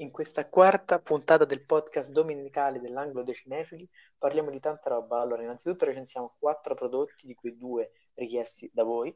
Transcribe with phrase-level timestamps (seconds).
[0.00, 5.20] In questa quarta puntata del podcast domenicale dell'Anglo dei Cinefili parliamo di tanta roba.
[5.20, 9.14] Allora, innanzitutto recensiamo quattro prodotti, di cui due richiesti da voi.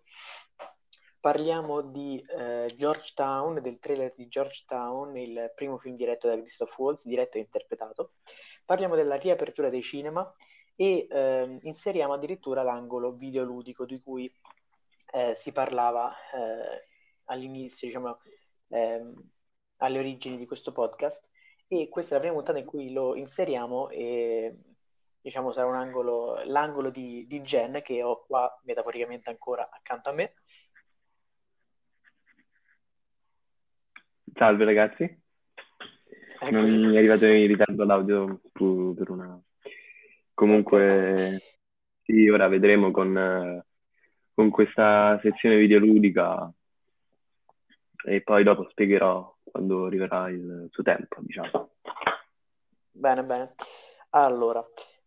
[1.18, 7.06] Parliamo di eh, Georgetown, del trailer di Georgetown, il primo film diretto da Christoph Waltz,
[7.06, 8.16] diretto e interpretato.
[8.66, 10.30] Parliamo della riapertura dei cinema
[10.76, 14.30] e eh, inseriamo addirittura l'angolo videoludico di cui
[15.14, 16.88] eh, si parlava eh,
[17.24, 18.18] all'inizio, diciamo,
[18.68, 19.32] ehm,
[19.84, 21.28] alle origini di questo podcast
[21.68, 24.54] e questa è la prima puntata in cui lo inseriamo e
[25.20, 30.12] diciamo sarà un angolo, l'angolo di, di Jen che ho qua metaforicamente ancora accanto a
[30.12, 30.34] me.
[34.34, 36.50] Salve ragazzi, Eccoci.
[36.50, 39.40] non mi è arrivato in ritardo l'audio per una...
[40.34, 41.38] Comunque,
[42.02, 43.64] sì, ora vedremo con,
[44.34, 46.52] con questa sezione videoludica
[48.06, 51.70] e poi dopo spiegherò quando arriverà il suo tempo, diciamo.
[52.90, 53.54] Bene, bene.
[54.10, 54.66] Allora,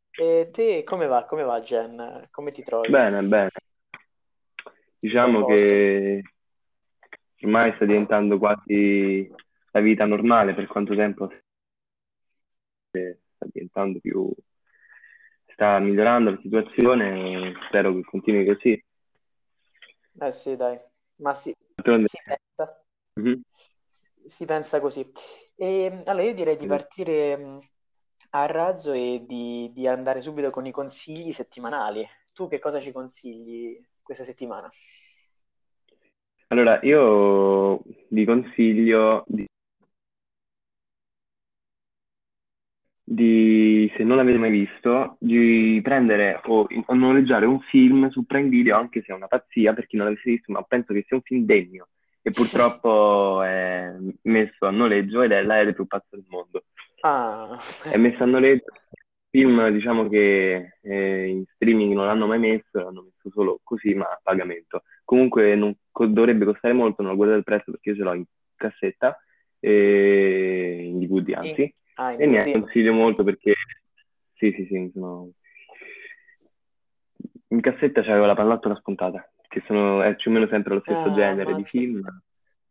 [0.10, 1.26] e te come va?
[1.26, 2.30] Come va, Jen?
[2.32, 2.88] Come ti trovi?
[2.88, 3.50] Bene, bene.
[5.00, 6.22] Diciamo che
[7.42, 9.30] ormai sta diventando quasi
[9.72, 11.30] la vita normale per quanto tempo
[12.90, 14.34] sta diventando più
[15.54, 18.86] sta migliorando la situazione spero che continui così
[20.20, 20.80] eh sì dai
[21.18, 22.84] ma sì, si pensa
[23.20, 23.42] mm-hmm
[24.28, 25.10] si pensa così.
[25.56, 27.60] E, allora io direi di partire
[28.32, 32.06] a razzo e di, di, andare subito con i consigli settimanali.
[32.34, 34.70] Tu che cosa ci consigli questa settimana?
[36.50, 39.46] Allora, io vi consiglio di,
[43.04, 48.50] di, se non l'avete mai visto, di prendere o, o noleggiare un film su Prime
[48.50, 51.18] Video, anche se è una pazzia per chi non l'avesse visto, ma penso che sia
[51.18, 51.88] un film degno
[52.28, 56.66] e purtroppo è messo a noleggio ed è l'aereo più pazzo del mondo.
[57.00, 57.58] Ah.
[57.90, 58.66] È messo a noleggio,
[59.30, 64.08] film diciamo che eh, in streaming non l'hanno mai messo, l'hanno messo solo così ma
[64.08, 64.84] a pagamento.
[65.06, 68.14] Comunque non, co- dovrebbe costare molto, non ho guardato il prezzo perché io ce l'ho
[68.14, 68.26] in
[68.58, 69.18] cassetta,
[69.62, 73.54] e, in DVD anzi, ah, in e niente, consiglio molto perché
[74.34, 75.30] sì sì sì, sono...
[77.48, 81.10] in cassetta c'avevo la pallottola spuntata che sono, è più o meno sempre lo stesso
[81.10, 82.02] ah, genere di film.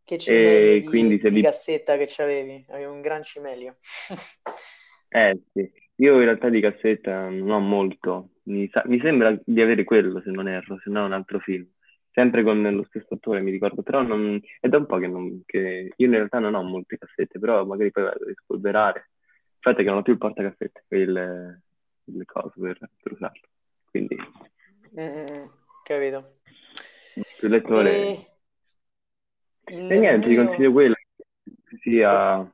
[0.05, 1.43] Che e quindi se di vi...
[1.43, 2.67] cassetta che c'avevi?
[2.69, 3.77] Avevi un gran cimelio.
[5.09, 8.85] eh sì, io in realtà di cassetta non ho molto, mi, sa...
[8.87, 11.69] mi sembra di avere quello se non erro, se no un altro film.
[12.13, 14.41] Sempre con lo stesso attore, mi ricordo, però non...
[14.61, 15.43] è da un po' che, non...
[15.45, 19.11] che, io in realtà non ho molte cassette, però magari poi vado a rispolverare.
[19.19, 21.61] Il fatto è che non ho più il portacassette, il,
[22.05, 23.49] il coso per, per usarlo.
[23.91, 24.17] Quindi...
[24.99, 25.47] Mm,
[25.83, 26.36] capito
[27.37, 27.91] più lettore.
[27.93, 28.37] E,
[29.65, 30.29] e niente, mio...
[30.29, 30.95] ti consiglio quello.
[31.81, 32.53] Sia...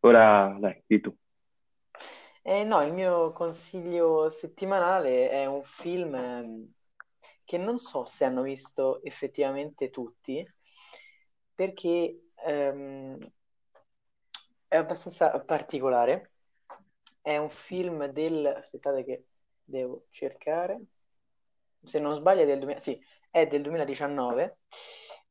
[0.00, 1.14] Ora, dai, di tu.
[2.42, 6.72] Eh, no, il mio consiglio settimanale è un film ehm,
[7.44, 10.46] che non so se hanno visto effettivamente tutti,
[11.54, 13.18] perché ehm,
[14.68, 16.32] è abbastanza particolare.
[17.20, 18.46] È un film del...
[18.46, 19.24] aspettate che
[19.62, 20.80] devo cercare
[21.82, 24.58] se non sbaglio è del, 2000, sì, è del 2019,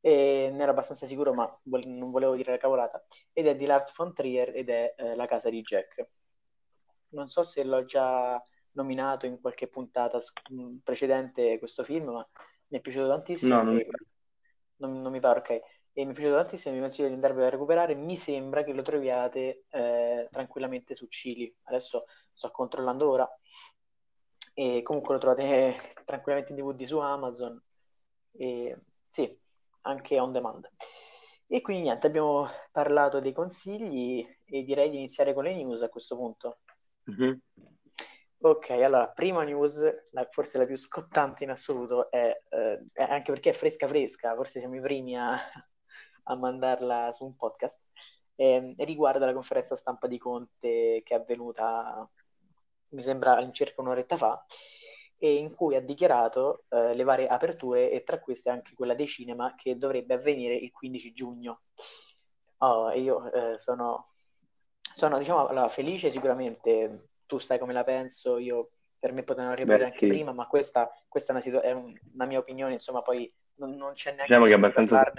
[0.01, 3.65] e ne ero abbastanza sicuro ma vol- non volevo dire la cavolata, ed è di
[3.65, 6.07] Lars von Trier ed è eh, La casa di Jack.
[7.09, 8.41] Non so se l'ho già
[8.73, 10.19] nominato in qualche puntata
[10.83, 12.27] precedente questo film, ma
[12.67, 13.55] mi è piaciuto tantissimo.
[13.55, 13.87] No, non, e...
[14.77, 15.49] non, non mi pare, ok.
[15.91, 17.95] E mi è piaciuto tantissimo, mi consiglio di andarvelo a recuperare.
[17.95, 21.53] Mi sembra che lo troviate eh, tranquillamente su Cili.
[21.63, 23.39] Adesso sto controllando ora
[24.59, 27.61] e comunque lo trovate tranquillamente in DVD su Amazon
[28.33, 28.77] e
[29.07, 29.39] sì,
[29.83, 30.69] anche on demand.
[31.47, 35.87] E quindi niente, abbiamo parlato dei consigli e direi di iniziare con le news a
[35.87, 36.59] questo punto.
[37.09, 37.37] Mm-hmm.
[38.41, 43.51] Ok, allora, prima news, la, forse la più scottante in assoluto, è, eh, anche perché
[43.51, 45.35] è fresca fresca, forse siamo i primi a,
[46.23, 47.79] a mandarla su un podcast,
[48.35, 52.09] eh, riguarda la conferenza stampa di Conte che è avvenuta
[52.89, 54.45] mi sembra all'incirca un'oretta fa,
[55.21, 59.07] e in cui ha dichiarato eh, le varie aperture e tra queste anche quella dei
[59.07, 61.61] cinema che dovrebbe avvenire il 15 giugno.
[62.59, 64.13] Oh, io eh, sono,
[64.79, 69.83] sono diciamo, allora, felice sicuramente, tu sai come la penso, io per me potevano riaprire
[69.85, 70.07] anche sì.
[70.07, 73.93] prima, ma questa, questa è, una, situ- è una, mia opinione, insomma poi non, non
[73.93, 74.27] c'è neanche...
[74.27, 75.13] Diciamo che è abbastanza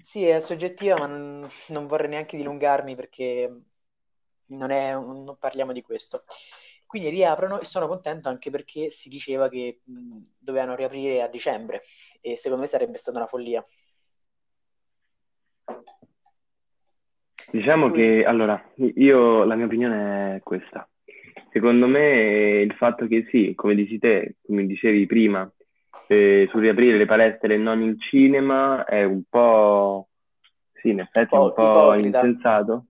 [0.00, 3.64] Sì, è soggettiva, ma non, non vorrei neanche dilungarmi perché
[4.48, 6.24] non, è, non parliamo di questo.
[6.86, 11.82] Quindi riaprono e sono contento anche perché si diceva che mh, dovevano riaprire a dicembre
[12.20, 13.64] e secondo me sarebbe stata una follia.
[17.50, 20.88] Diciamo che, allora, io la mia opinione è questa.
[21.52, 25.50] Secondo me il fatto che sì, come dici te, come dicevi prima,
[26.08, 30.08] eh, su riaprire le palestre e non il cinema è un po',
[30.74, 32.20] sì, in effetti è un po' ipocrita.
[32.20, 32.86] insensato.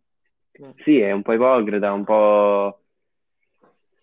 [0.63, 0.71] Mm.
[0.83, 2.81] Sì, è un po' ipocrita, un po'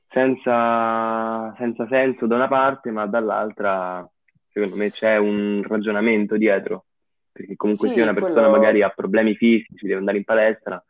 [0.09, 4.07] senza, senza senso da una parte, ma dall'altra
[4.53, 6.85] secondo me c'è un ragionamento dietro,
[7.31, 8.51] perché comunque sì, sia una persona quello...
[8.51, 10.83] magari ha problemi fisici, deve andare in palestra,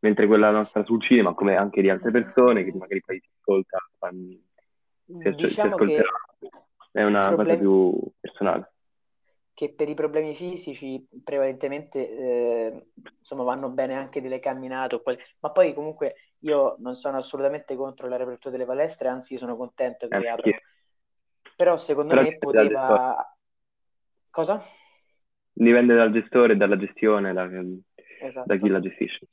[0.00, 3.78] mentre quella nostra sul cinema, come anche di altre persone che magari poi si ascolta,
[5.06, 6.02] si, diciamo si che
[6.92, 7.48] è una problemi...
[7.48, 8.70] cosa più personale.
[9.56, 12.86] Che per i problemi fisici prevalentemente eh,
[13.18, 15.00] insomma vanno bene anche delle camminate,
[15.40, 20.08] ma poi comunque io non sono assolutamente contro la riapertura delle palestre, anzi sono contento
[20.08, 20.58] che eh, aprono.
[21.56, 23.34] Però secondo Però me poteva...
[24.28, 24.62] Cosa?
[25.54, 27.48] Dipende dal gestore dalla gestione, da,
[28.20, 28.46] esatto.
[28.46, 29.26] da chi la gestisce.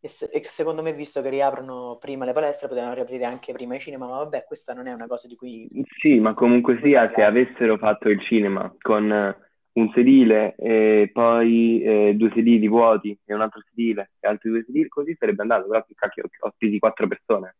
[0.00, 3.76] E, se, e, secondo me, visto che riaprono prima le palestre, potevano riaprire anche prima
[3.76, 5.68] i cinema, ma vabbè, questa non è una cosa di cui...
[6.00, 9.32] Sì, ma comunque sia, se avessero fatto il cinema con
[9.74, 14.64] un sedile e poi eh, due sedili vuoti e un altro sedile e altri due
[14.64, 17.56] sedili, così sarebbe andato, però che cacchio, ospiti quattro persone.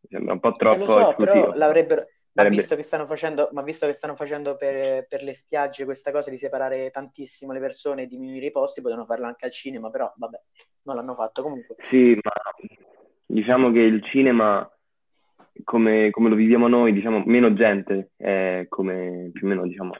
[0.00, 0.82] Mi sembra un po' troppo...
[0.82, 2.06] Eh, lo so, però l'avrebbero...
[2.32, 6.12] Ma visto che stanno facendo, ma visto che stanno facendo per, per, le spiagge questa
[6.12, 9.90] cosa di separare tantissimo le persone e diminuire i posti, potevano farlo anche al cinema,
[9.90, 10.40] però vabbè,
[10.82, 11.74] non l'hanno fatto comunque.
[11.90, 12.30] Sì, ma
[13.26, 14.66] diciamo che il cinema,
[15.64, 19.92] come, come lo viviamo noi, diciamo, meno gente è come più o meno diciamo,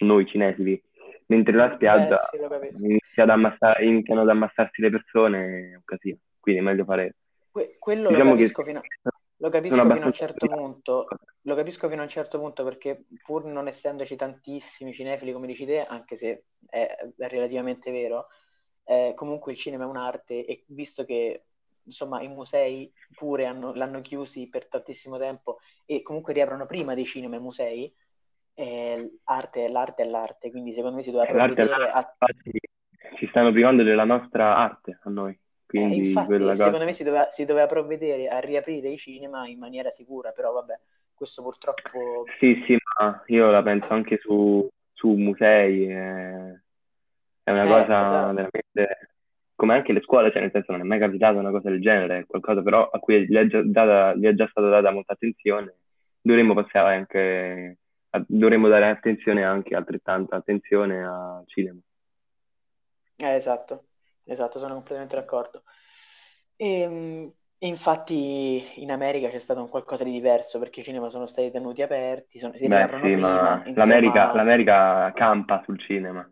[0.00, 0.82] noi cinesi,
[1.26, 5.84] mentre la spiaggia eh, sì, inizia ad ammassare, iniziano ad ammassarsi le persone, è un
[5.84, 7.16] casino, quindi è meglio fare...
[7.50, 8.68] Que- quello diciamo lo capisco che...
[8.68, 9.10] fino a
[9.40, 11.06] lo capisco fino a un certo punto,
[11.42, 15.64] lo capisco fino a un certo punto perché pur non essendoci tantissimi cinefili come dici
[15.64, 16.86] te, anche se è,
[17.16, 18.26] è relativamente vero,
[18.84, 21.44] eh, comunque il cinema è un'arte e visto che
[21.84, 25.56] insomma i musei pure hanno, l'hanno chiusi per tantissimo tempo
[25.86, 27.92] e comunque riaprono prima dei cinema i musei,
[28.54, 32.14] eh, arte, l'arte è l'arte, quindi secondo me si doveva provvedere a...
[33.16, 35.38] Ci stanno privando della nostra arte a noi.
[35.70, 36.84] Quindi eh, infatti, secondo cosa...
[36.84, 40.78] me si doveva, si doveva, provvedere a riaprire i cinema in maniera sicura, però vabbè,
[41.14, 42.24] questo purtroppo...
[42.40, 46.60] Sì, sì, ma io la penso anche su, su musei, è,
[47.44, 48.34] è una eh, cosa esatto.
[48.34, 49.10] veramente...
[49.54, 52.24] Come anche le scuole, cioè nel senso non è mai capitata una cosa del genere,
[52.26, 55.74] qualcosa però a cui gli è già, data, gli è già stata data molta attenzione,
[56.20, 57.78] dovremmo passare anche...
[58.26, 61.78] dovremmo dare attenzione anche, altrettanta attenzione al cinema.
[63.16, 63.84] Eh, esatto.
[64.24, 65.62] Esatto, sono completamente d'accordo.
[66.56, 71.26] E, ehm, infatti in America c'è stato un qualcosa di diverso perché i cinema sono
[71.26, 73.72] stati tenuti aperti, sono, si Beh, sì, prima, insomma...
[73.74, 76.28] l'America, l'America, campa sul cinema.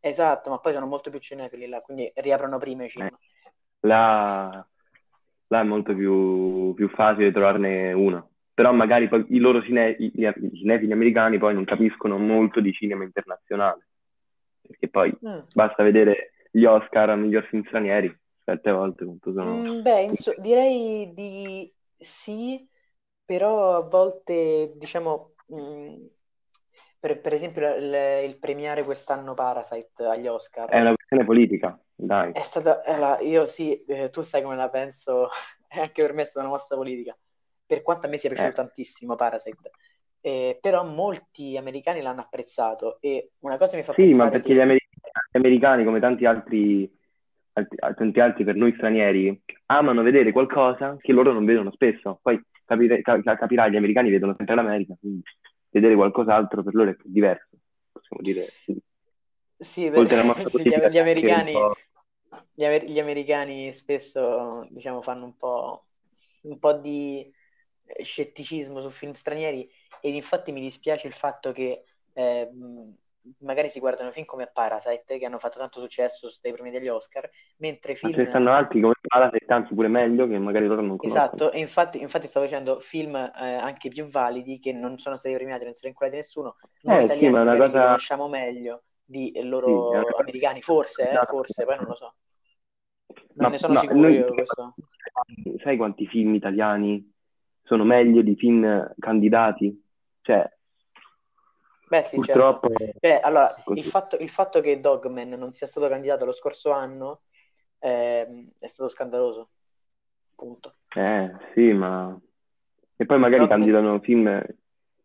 [0.00, 3.10] Esatto, ma poi sono molto più cinefili là, quindi riaprono prima i cinema.
[3.10, 4.66] Eh, là,
[5.46, 8.30] là, è molto più, più, facile trovarne uno.
[8.52, 12.72] Però magari poi i loro cine, i, i cinefili americani poi non capiscono molto di
[12.72, 13.86] cinema internazionale.
[14.66, 15.38] Perché poi mm.
[15.54, 18.14] basta vedere gli Oscar a miglior film stranieri,
[18.44, 19.56] sette volte quanto sono.
[19.56, 22.68] Mm, beh, inso- direi di sì,
[23.24, 26.06] però a volte, diciamo, mh, mm,
[26.98, 27.94] per, per, esempio il,
[28.24, 30.68] il, premiare quest'anno Parasite agli Oscar.
[30.68, 32.32] È una questione politica, dai.
[32.32, 35.28] È stata, allora, io sì, eh, tu sai come la penso,
[35.70, 37.16] anche per me è stata una mossa politica,
[37.70, 38.54] per quanto a me sia piaciuto eh.
[38.54, 39.70] tantissimo Parasite.
[40.20, 44.28] Eh, però molti americani l'hanno apprezzato e una cosa mi fa sì, pensare Sì, ma
[44.28, 44.54] perché che...
[44.54, 44.88] gli, americani
[45.32, 46.90] americani, come tanti altri,
[47.52, 52.18] altri, tanti altri per noi stranieri, amano vedere qualcosa che loro non vedono spesso.
[52.20, 55.22] Poi capire, capirai, gli americani vedono sempre l'America, quindi
[55.70, 57.50] vedere qualcos'altro per loro è diverso,
[57.92, 58.48] possiamo dire.
[59.56, 60.08] Sì, per...
[60.50, 61.52] sì gli, gli, americani,
[62.52, 65.84] gli, amer- gli, americani spesso diciamo, fanno un po',
[66.42, 67.30] un po' di
[68.02, 69.70] scetticismo su film stranieri
[70.00, 72.50] ed infatti mi dispiace il fatto che eh,
[73.38, 77.28] magari si guardano film come Parasite che hanno fatto tanto successo stai primi degli Oscar
[77.58, 80.96] mentre film Ma ce stanno altri come Parasite anzi pure meglio che magari loro non
[80.96, 81.24] conoscono.
[81.24, 85.34] Esatto e infatti, infatti stavo dicendo film eh, anche più validi che non sono stati
[85.34, 87.66] premiati non sono inculati nessuno noi eh, italiani sì, cosa...
[87.66, 91.26] li conosciamo meglio di loro sì, americani forse eh, esatto.
[91.26, 92.14] forse poi non lo so.
[93.10, 94.74] Non ma, ne sono sicuro io questo.
[95.62, 97.09] sai quanti film italiani
[97.70, 99.80] sono meglio di film candidati
[100.22, 100.44] cioè
[101.86, 102.98] Beh, sì, Purtroppo certo.
[103.00, 107.22] Beh, allora, il fatto, il fatto, che Dogman non sia stato candidato lo scorso anno
[107.80, 109.48] eh, è stato scandaloso.
[110.36, 110.76] Punto.
[110.94, 112.16] Eh, sì, ma...
[112.96, 113.58] E poi magari Dogman...
[113.58, 114.40] candidano film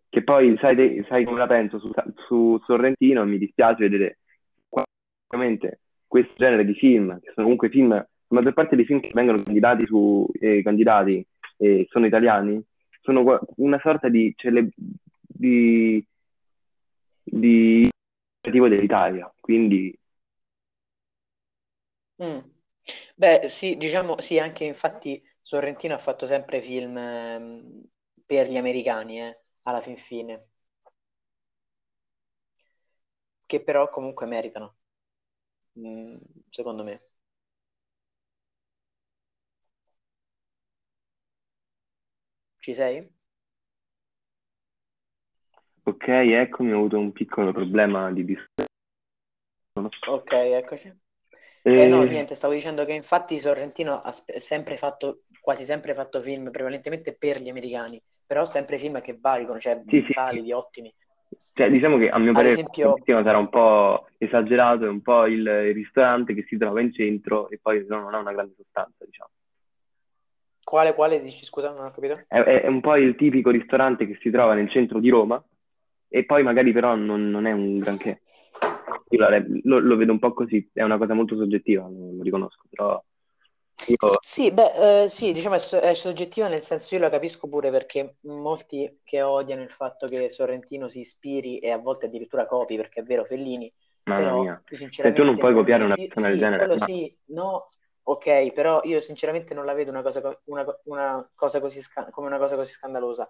[0.10, 1.90] che poi, sai, sai come la penso, su,
[2.28, 4.20] su Sorrentino mi dispiace vedere
[6.06, 9.42] questo genere di film, che sono comunque film la maggior parte dei film che vengono
[9.42, 11.26] candidati su eh, candidati
[11.58, 12.62] e sono italiani
[13.02, 14.70] sono una sorta di, cele-
[15.18, 16.06] di,
[17.24, 17.90] di
[18.70, 19.94] dell'Italia, quindi
[22.24, 22.40] mm.
[23.16, 27.84] Beh, sì, diciamo, sì, anche infatti Sorrentino ha fatto sempre film eh,
[28.26, 30.50] per gli americani, eh, alla fin fine,
[33.48, 34.76] che però comunque meritano,
[35.80, 36.18] mm,
[36.50, 37.00] secondo me.
[42.66, 43.08] Ci sei?
[45.84, 48.66] Ok, eccomi, ho avuto un piccolo problema di disturbo.
[50.08, 50.92] Ok, eccoci.
[51.62, 51.84] E...
[51.84, 56.50] Eh no, niente, stavo dicendo che infatti Sorrentino ha sempre fatto, quasi sempre fatto film
[56.50, 60.52] prevalentemente per gli americani, però sempre film che valgono, cioè sì, validi, sì.
[60.52, 60.92] ottimi.
[61.54, 62.96] Cioè, diciamo che a mio parere esempio...
[63.06, 67.48] sarà un po' esagerato, è un po' il, il, ristorante che si trova in centro
[67.48, 69.30] e poi non ha una grande sostanza, diciamo.
[70.66, 72.24] Quale, quale dici, scusa, non ho capito?
[72.28, 75.42] È, è, un po' il tipico ristorante che si trova nel centro di Roma
[76.08, 78.24] e poi magari però non, non è un granché.
[79.10, 79.30] Io
[79.62, 83.00] lo, lo, vedo un po' così, è una cosa molto soggettiva, lo, lo riconosco, però...
[83.88, 84.18] Io...
[84.22, 87.70] Sì, beh, eh, sì, diciamo è, so- è, soggettiva nel senso io lo capisco pure
[87.70, 92.76] perché molti che odiano il fatto che Sorrentino si ispiri e a volte addirittura copi,
[92.76, 93.72] perché è vero Fellini,
[94.06, 94.64] Mamma però mia.
[94.90, 96.66] Se tu non puoi copiare una persona sì, del genere...
[96.66, 96.86] Quello no.
[96.86, 97.70] sì, no,
[98.08, 102.28] ok, però io sinceramente non la vedo una cosa, una, una cosa così sca- come
[102.28, 103.30] una cosa così scandalosa.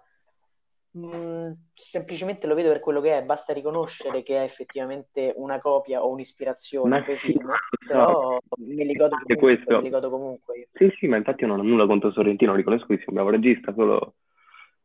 [0.98, 6.02] Mm, semplicemente lo vedo per quello che è, basta riconoscere che è effettivamente una copia
[6.02, 7.52] o un'ispirazione ma sì, film,
[7.86, 10.68] però me li godo comunque, me li godo comunque.
[10.72, 13.30] Sì, sì, ma infatti io non ho nulla contro Sorrentino, riconosco che sia un bravo
[13.30, 14.14] regista, solo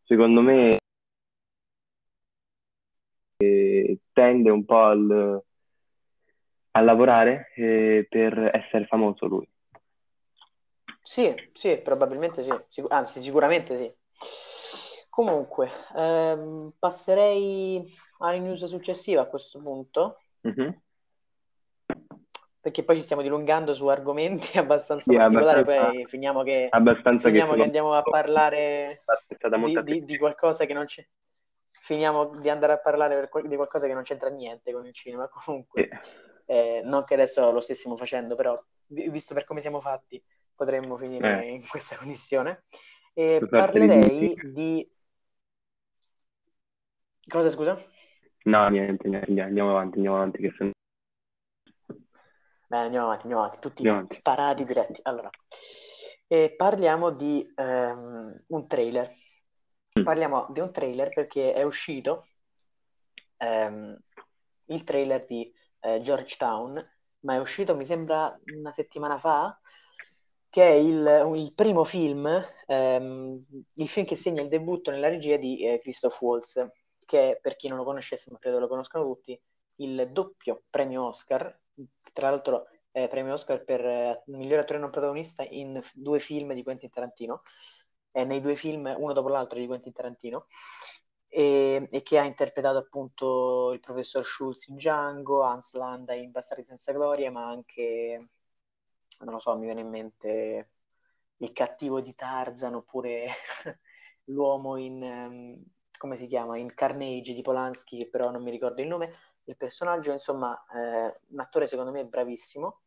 [0.04, 0.80] secondo me
[4.12, 5.44] tende un po' al,
[6.72, 9.48] a lavorare eh, per essere famoso lui.
[11.04, 13.94] Sì, sì, probabilmente sì, Sic- anzi sicuramente sì.
[15.10, 20.70] Comunque, ehm, passerei alla news successiva a questo punto, mm-hmm.
[22.62, 26.70] perché poi ci stiamo dilungando su argomenti abbastanza sì, particolari, poi finiamo che,
[27.18, 29.02] finiamo che, che andiamo a parlare
[29.66, 31.06] di, di, di, qualcosa che non c'è.
[31.82, 35.28] Finiamo di andare a parlare per, di qualcosa che non c'entra niente con il cinema.
[35.28, 36.12] Comunque, sì.
[36.46, 40.24] eh, non che adesso lo stessimo facendo, però visto per come siamo fatti,
[40.62, 41.54] potremmo finire eh.
[41.54, 42.66] in questa condizione.
[43.14, 44.88] E parlerei di
[47.32, 47.82] Cosa, scusa?
[48.44, 50.42] No, niente, niente, andiamo avanti, andiamo avanti.
[50.42, 50.72] Che se...
[52.68, 54.16] Beh, andiamo avanti, andiamo avanti, tutti avanti.
[54.16, 55.00] sparati diretti.
[55.04, 55.30] Allora,
[56.28, 59.10] eh, parliamo di um, un trailer.
[59.98, 60.04] Mm.
[60.04, 62.28] Parliamo di un trailer perché è uscito
[63.38, 63.98] um,
[64.66, 66.86] il trailer di uh, Georgetown,
[67.20, 69.58] ma è uscito, mi sembra, una settimana fa,
[70.52, 72.26] che è il, il primo film,
[72.68, 73.44] um,
[73.76, 76.70] il film che segna il debutto nella regia di eh, Christoph Waltz
[77.12, 79.38] che per chi non lo conoscesse, ma credo lo conoscano tutti,
[79.76, 81.60] il doppio premio Oscar,
[82.14, 86.64] tra l'altro eh, premio Oscar per eh, miglior attore non protagonista in due film di
[86.64, 87.42] Quentin Tarantino,
[88.12, 90.48] eh, nei due film uno dopo l'altro di Quentin Tarantino,
[91.28, 96.64] e, e, che ha interpretato appunto il professor Schulz in Django, Hans Landa in Bastardi
[96.64, 98.30] senza gloria, ma anche,
[99.24, 100.70] non lo so, mi viene in mente
[101.38, 103.28] il cattivo di Tarzan oppure
[104.26, 105.02] l'uomo in...
[105.02, 105.64] Um,
[106.02, 109.14] come si chiama, in Carnage di Polanski, che però non mi ricordo il nome,
[109.44, 112.82] il personaggio, insomma, eh, un attore secondo me bravissimo,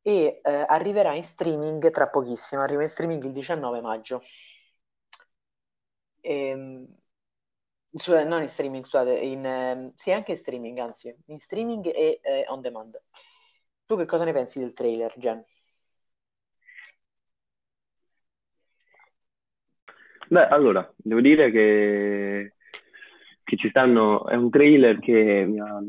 [0.00, 4.22] e eh, arriverà in streaming tra pochissimo, arriva in streaming il 19 maggio.
[6.20, 6.86] E, ehm,
[7.96, 12.20] cioè, non in streaming, scusate, in, eh, sì, anche in streaming, anzi, in streaming e
[12.22, 13.00] eh, on demand.
[13.86, 15.44] Tu che cosa ne pensi del trailer, Jen?
[20.28, 22.54] Beh, allora, devo dire che,
[23.44, 25.80] che ci stanno, è un trailer che mi ha,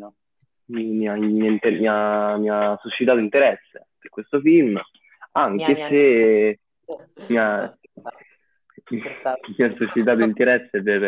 [0.65, 4.79] mi ha, mi ha, mi ha, suscitato interesse per questo film,
[5.31, 6.59] anche se
[7.29, 7.71] mi ha,
[9.57, 10.99] mi ha suscitato interesse per,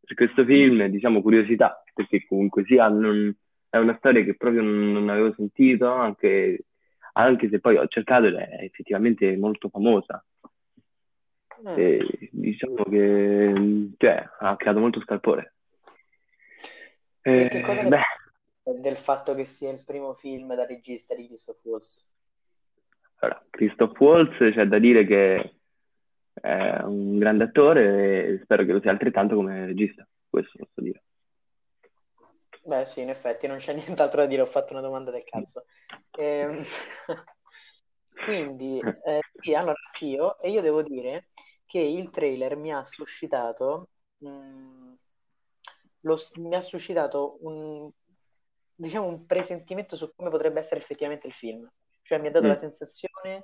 [0.00, 3.36] per, questo film, diciamo curiosità, perché comunque sia non,
[3.70, 6.66] è una storia che proprio non, avevo sentito, anche,
[7.12, 10.22] anche se poi ho cercato ed è effettivamente molto famosa.
[11.62, 11.74] Mm.
[11.76, 15.54] E diciamo che cioè, ha creato molto scalpore.
[17.22, 18.80] E che cosa beh.
[18.80, 22.08] del fatto che sia il primo film da regista di Christoph Waltz?
[23.18, 25.54] Allora, Christoph Waltz c'è da dire che
[26.32, 30.69] è un grande attore e spero che lo sia altrettanto come regista, questo.
[32.70, 35.64] Beh sì, in effetti non c'è nient'altro da dire, ho fatto una domanda del cazzo.
[36.12, 36.62] Ehm...
[38.24, 41.30] Quindi, eh, sì, allora anch'io, e io devo dire
[41.64, 44.92] che il trailer mi ha suscitato, mh, mm,
[46.02, 47.90] lo, mi ha suscitato un,
[48.74, 51.68] diciamo, un presentimento su come potrebbe essere effettivamente il film.
[52.02, 52.50] Cioè mi ha dato mm.
[52.50, 53.42] la sensazione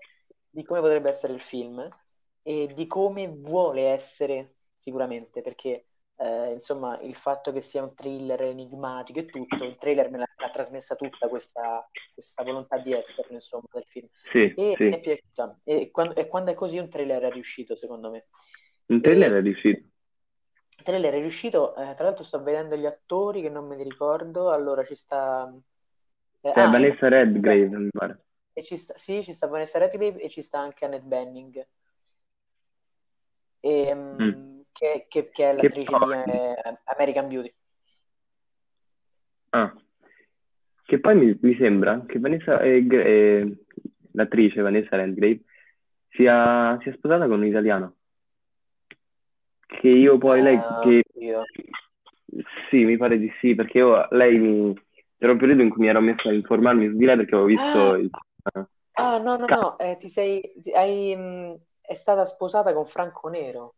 [0.49, 1.88] di come potrebbe essere il film
[2.42, 5.87] e di come vuole essere sicuramente, perché
[6.18, 10.28] eh, insomma, il fatto che sia un thriller enigmatico e tutto, il trailer me l'ha,
[10.37, 14.08] l'ha trasmessa tutta questa, questa, volontà di essere, insomma, del film.
[14.30, 14.85] Sì, e sì.
[14.85, 15.61] mi è piaciuta.
[15.62, 18.26] E quando, e quando, è così un trailer è riuscito, secondo me.
[18.87, 19.88] Un trailer e, è riuscito.
[20.78, 23.82] Il trailer è riuscito, eh, tra l'altro sto vedendo gli attori che non me li
[23.82, 25.52] ricordo, allora ci sta...
[26.40, 28.25] Eh, eh, ah, Vanessa Redgrave, mi pare.
[28.54, 31.66] E ci sta, sì, ci sta Vanessa Redgrave e ci sta anche Annette Benning.
[33.61, 34.55] E, mm.
[34.76, 36.23] Mm che, che, che è l'attrice poi...
[36.25, 37.54] di eh, American Beauty.
[39.50, 39.75] Ah,
[40.85, 43.56] che poi mi, mi sembra che Vanessa, eh, eh,
[44.12, 45.40] l'attrice Vanessa Redgrave
[46.11, 47.95] sia, sia, sposata con un italiano.
[49.66, 50.56] Che io poi lei...
[50.56, 51.04] Uh, che...
[52.68, 54.85] Sì, mi pare di sì, perché io, lei mi...
[55.18, 57.49] C'era un periodo in cui mi ero messo a informarmi su di lei perché avevo
[57.49, 58.11] visto ah, il...
[58.92, 60.42] Ah, no, no, no, eh, ti sei...
[60.75, 63.75] Hai, mh, è stata sposata con Franco Nero.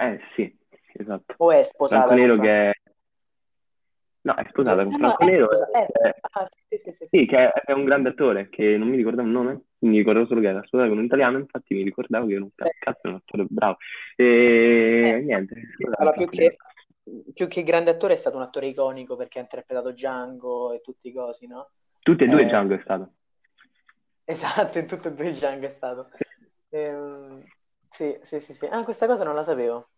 [0.00, 0.58] Eh sì,
[0.94, 1.34] esatto.
[1.36, 2.72] O è sposata Franco Nero che è...
[4.22, 5.70] No, è sposata con Franco no, Nero.
[5.70, 6.14] È, è...
[6.20, 9.34] Ah, sì, sì, sì, sì, che è, un grande attore, che non mi ricordavo il
[9.34, 12.42] nome, quindi ricordavo solo che era sposata con un italiano, infatti mi ricordavo che era
[12.42, 12.76] un eh.
[12.78, 13.76] cazzo, un attore bravo.
[14.16, 15.20] E eh.
[15.20, 15.54] niente.
[15.98, 16.56] Allora, più che,
[17.34, 21.08] più che grande attore è stato un attore iconico perché ha interpretato Django e tutti
[21.08, 21.72] i cosi, no?
[21.98, 22.46] Tutti e due eh...
[22.46, 23.12] Django è stato.
[24.24, 26.08] Esatto, in tutti e due Django è stato.
[26.70, 27.44] Ehm...
[27.90, 28.64] Sì, sì, sì, sì.
[28.66, 29.90] Ah, questa cosa non la sapevo.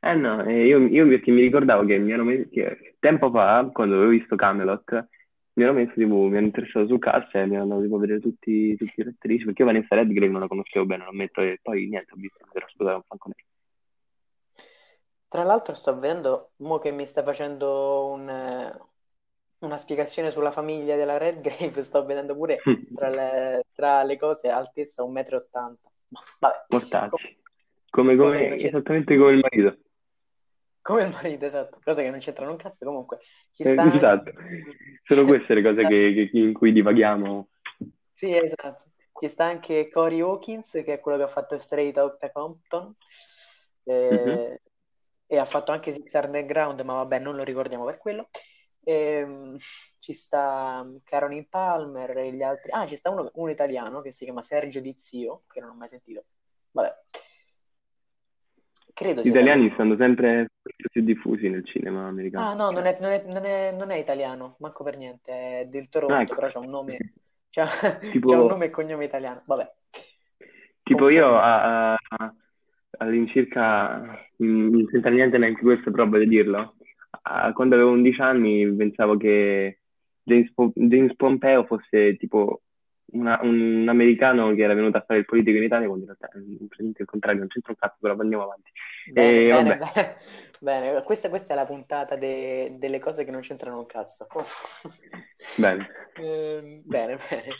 [0.00, 3.68] Eh no, eh, io, io perché mi ricordavo che mi ero messo, che tempo fa,
[3.72, 5.08] quando avevo visto Camelot,
[5.54, 8.20] mi ero messo, tipo, mi ero interessato sul cast e mi andato tipo, a vedere
[8.20, 11.58] tutti, tutti le attrici, perché io Vanessa Redgrave non la conoscevo bene, lo ammetto, e
[11.62, 13.48] poi niente, ho visto che era sposata con Franco Nero.
[15.28, 18.28] Tra l'altro sto vedendo, mo che mi sta facendo un,
[19.58, 25.02] una spiegazione sulla famiglia della Redgrave, sto vedendo pure tra le, tra le cose altezza
[25.04, 25.95] 1,80 m.
[26.38, 26.64] Vabbè.
[26.68, 27.38] Mortacci.
[27.90, 29.78] Come, come, esattamente come il marito.
[30.82, 31.78] Come il marito, esatto.
[31.82, 33.18] Cose che non c'entrano un cazzo, comunque.
[33.52, 34.32] Ci sta eh, esatto.
[35.02, 37.48] Sono queste le cose che, che, in cui divaghiamo.
[38.12, 38.84] Sì, esatto.
[39.18, 42.94] Ci sta anche Cory Hawkins, che è quello che ha fatto Straight Outta Compton.
[43.84, 44.54] Eh, mm-hmm.
[45.28, 48.28] E ha fatto anche Six Underground, ma vabbè, non lo ricordiamo per quello.
[48.88, 49.56] E, ehm,
[49.98, 52.70] ci sta Caroline Palmer e gli altri.
[52.70, 55.74] Ah, ci sta uno, uno italiano che si chiama Sergio Di Zio, che non ho
[55.74, 56.24] mai sentito.
[56.70, 56.94] Vabbè.
[58.94, 62.48] Credo Gli italiani stanno sempre più diffusi nel cinema americano.
[62.48, 65.32] Ah, no, non è, non è, non è, non è italiano, manco per niente.
[65.32, 66.34] È del Toronto, ah, ecco.
[66.36, 66.96] però c'ha un nome.
[67.48, 67.66] C'ha,
[67.98, 68.28] tipo...
[68.28, 69.42] c'ha un nome e cognome italiano.
[69.46, 69.72] Vabbè.
[70.82, 71.28] Tipo Confermo.
[71.28, 72.34] io a, a,
[72.98, 76.75] all'incirca, non c'entra niente neanche questo, però voglio dirlo.
[77.54, 79.80] Quando avevo 11 anni pensavo che
[80.22, 82.62] James, po- James Pompeo fosse tipo
[83.12, 86.36] una, un americano che era venuto a fare il politico in Italia, quando in realtà
[86.36, 88.70] è il contrario, non c'entra un cazzo, però andiamo avanti.
[89.12, 90.16] Bene, e, bene, bene,
[90.60, 91.02] bene.
[91.04, 94.26] Questa, questa, è la puntata de, delle cose che non c'entrano un cazzo.
[95.56, 95.88] bene.
[96.16, 97.54] Eh, bene, bene.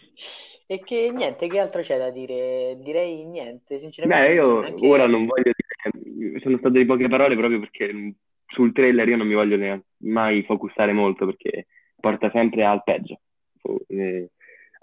[0.66, 2.76] E che niente, che altro c'è da dire?
[2.80, 4.26] Direi niente, sinceramente.
[4.26, 4.88] Beh, io anche...
[4.88, 8.14] ora non voglio dire, sono state di poche parole proprio perché
[8.56, 11.66] sul trailer io non mi voglio mai focusare molto perché
[12.00, 13.20] porta sempre al peggio.
[13.88, 14.30] Eh,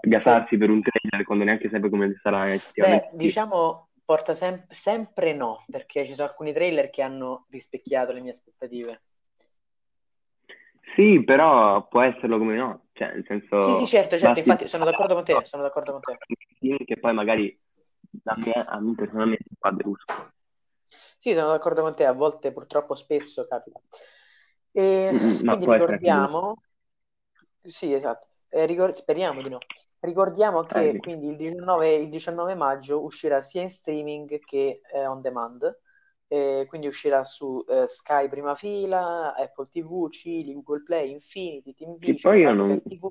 [0.00, 3.08] gasarsi per un trailer quando neanche sapete come sarà effettivamente.
[3.10, 8.20] Beh, diciamo, porta sem- sempre no, perché ci sono alcuni trailer che hanno rispecchiato le
[8.20, 9.02] mie aspettative.
[10.94, 13.58] Sì, però può esserlo come no, cioè nel senso...
[13.58, 16.84] Sì, sì, certo, certo, infatti sono d'accordo con te, sono d'accordo con te.
[16.84, 17.58] Che poi magari
[18.24, 20.04] a me, a me personalmente fa deluso.
[21.24, 23.80] Sì, sono d'accordo con te, a volte purtroppo spesso capita.
[24.72, 25.10] E
[25.42, 26.56] quindi ricordiamo
[27.62, 28.26] sì, esatto.
[28.50, 29.56] Eh, ricor- speriamo di no.
[30.00, 35.06] Ricordiamo che Eh, quindi il 19, il 19 maggio uscirà sia in streaming che eh,
[35.06, 35.78] on demand.
[36.28, 41.84] Eh, quindi uscirà su eh, Sky prima fila, Apple TV, Cili, Google Play, Infinity, che
[41.86, 42.82] TeamVision, poi io non...
[42.82, 43.10] TV,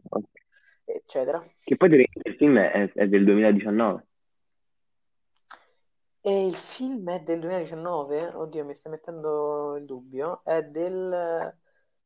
[0.86, 1.44] eccetera.
[1.64, 4.06] Che poi direi che il film è, è del 2019.
[6.26, 8.28] E il film è del 2019?
[8.36, 10.42] Oddio, mi sta mettendo il dubbio.
[10.46, 11.54] È del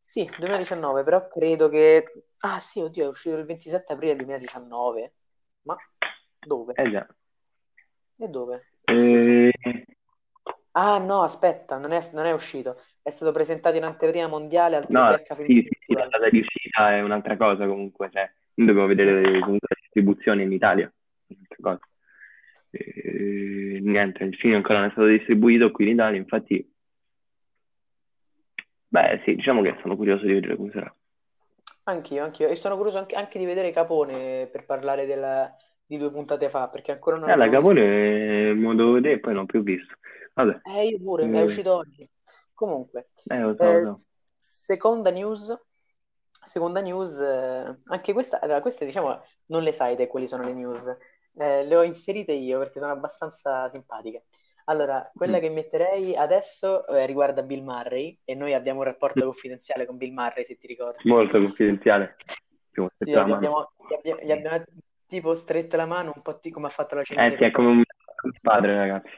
[0.02, 2.30] sì, 2019, però credo che...
[2.40, 5.14] Ah sì, oddio, è uscito il 27 aprile 2019.
[5.64, 5.78] Ma
[6.40, 6.74] dove?
[6.76, 7.06] Eh già.
[8.16, 8.66] E dove?
[8.86, 9.52] Eh...
[10.72, 12.82] Ah no, aspetta, non è, non è uscito.
[13.04, 16.96] È stato presentato in anteprima mondiale al No, sì, sì, sì, la data di uscita
[16.96, 20.92] è un'altra cosa comunque, cioè, non dovevo vedere comunque la distribuzione in Italia,
[21.28, 21.80] un'altra cosa.
[22.70, 26.74] E, niente, il film ancora non è stato distribuito qui in Italia, infatti,
[28.88, 30.94] beh sì, diciamo che sono curioso di vedere come sarà.
[31.86, 32.50] Anch'io, anch'io.
[32.50, 35.54] E sono curioso anche, anche di vedere Capone per parlare della,
[35.86, 37.60] di due puntate fa, perché ancora non Eh, la visto.
[37.60, 39.96] Capone lo devo vedere e poi non l'ho più visto.
[40.34, 42.08] Vabbè, Eh, io pure, è eh, uscito oggi.
[42.54, 43.96] Comunque, eh, lo so, lo eh, so.
[44.38, 45.58] seconda news,
[46.44, 50.54] seconda news, eh, anche questa, allora, queste diciamo non le sai te quali sono le
[50.54, 50.94] news,
[51.40, 54.26] Eh, le ho inserite io perché sono abbastanza simpatiche.
[54.66, 55.42] Allora, quella Mm.
[55.42, 60.14] che metterei adesso eh, riguarda Bill Murray e noi abbiamo un rapporto confidenziale con Bill
[60.14, 61.08] Murray, se ti ricordi.
[61.08, 62.16] Molto confidenziale.
[62.98, 64.64] Sì, gli abbiamo, gli abbiamo- gli abbiamo
[65.08, 67.52] tipo stretto la mano un po' ti- come ha fatto la Eh cinese sì, è
[67.52, 67.84] come un
[68.42, 69.10] padre, ragazzi.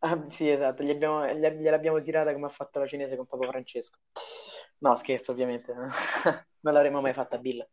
[0.00, 3.46] Ah, sì, esatto, gli abbiamo- gli- gliel'abbiamo tirata come ha fatto la cinese con Papa
[3.48, 3.98] Francesco.
[4.78, 5.74] No, scherzo, ovviamente,
[6.60, 7.66] non l'avremmo mai fatta Bill.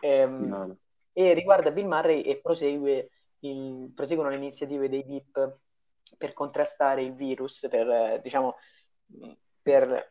[0.00, 0.78] Ehm, No, no.
[1.18, 5.58] E riguarda Bill Murray e prosegue il- proseguono le iniziative dei VIP
[6.16, 8.54] per contrastare il virus, per, diciamo,
[9.60, 10.10] per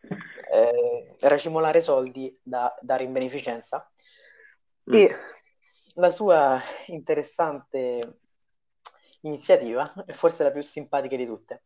[0.52, 3.90] eh, racimolare soldi da dare in beneficenza.
[4.90, 4.94] Mm.
[4.94, 5.16] E
[5.96, 8.20] la sua interessante
[9.22, 11.64] iniziativa è forse la più simpatica di tutte,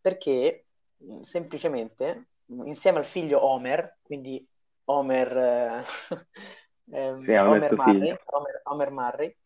[0.00, 0.64] perché
[0.96, 4.42] mh, semplicemente insieme al figlio Homer, quindi
[4.84, 5.84] Homer, eh,
[6.92, 8.18] ehm, Sì, Homer detto Murray, figlio.
[8.26, 9.36] Homer, Homer Murray,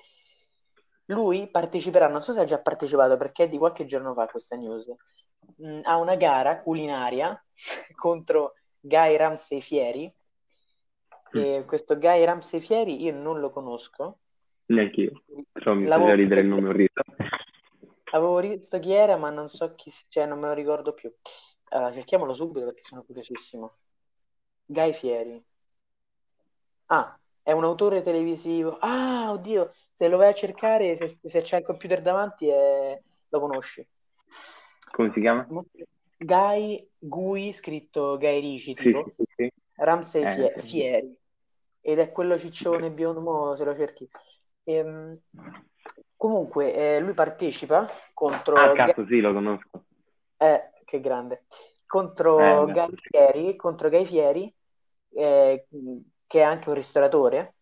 [1.07, 4.57] lui parteciperà, non so se ha già partecipato perché è di qualche giorno fa questa
[4.57, 4.93] news,
[5.57, 7.43] mh, a una gara culinaria
[7.95, 10.13] contro Guy Ramsey Fieri.
[11.37, 11.41] Mm.
[11.41, 14.19] E questo Guy Ramsey Fieri io non lo conosco.
[14.67, 15.23] Neanche io.
[15.53, 17.03] Però mi faceva ridere il nome orribile.
[18.13, 21.13] avevo visto chi era, ma non so chi, cioè non me lo ricordo più.
[21.71, 23.79] Allora, cerchiamolo subito perché sono curiosissimo.
[24.67, 25.45] Guy Fieri.
[26.89, 28.79] Ah, è un autore televisivo.
[28.81, 33.41] Ah, oddio, se lo vai a cercare, se, se c'è il computer davanti, è- lo
[33.41, 33.87] conosci.
[34.91, 35.47] Come si chiama?
[36.17, 39.25] Guy Gui, scritto Guy Ricci, tipo, sì, sì.
[39.37, 39.53] sì.
[39.77, 40.59] Ramsey Eh.
[40.59, 41.17] Fieri.
[41.81, 44.09] Ed è quello ciccione biondo, se lo cerchi.
[44.65, 45.19] Ehm,
[46.17, 49.85] comunque, eh, lui partecipa contro Ah, Guy- cazzo, sì, lo conosco.
[50.39, 51.45] eh, che grande.
[51.87, 52.95] Contro Eh, Guy.
[53.11, 54.55] Fieri, contro Guy Fieri,
[55.11, 55.67] eh,
[56.27, 57.57] che è anche un ristoratore,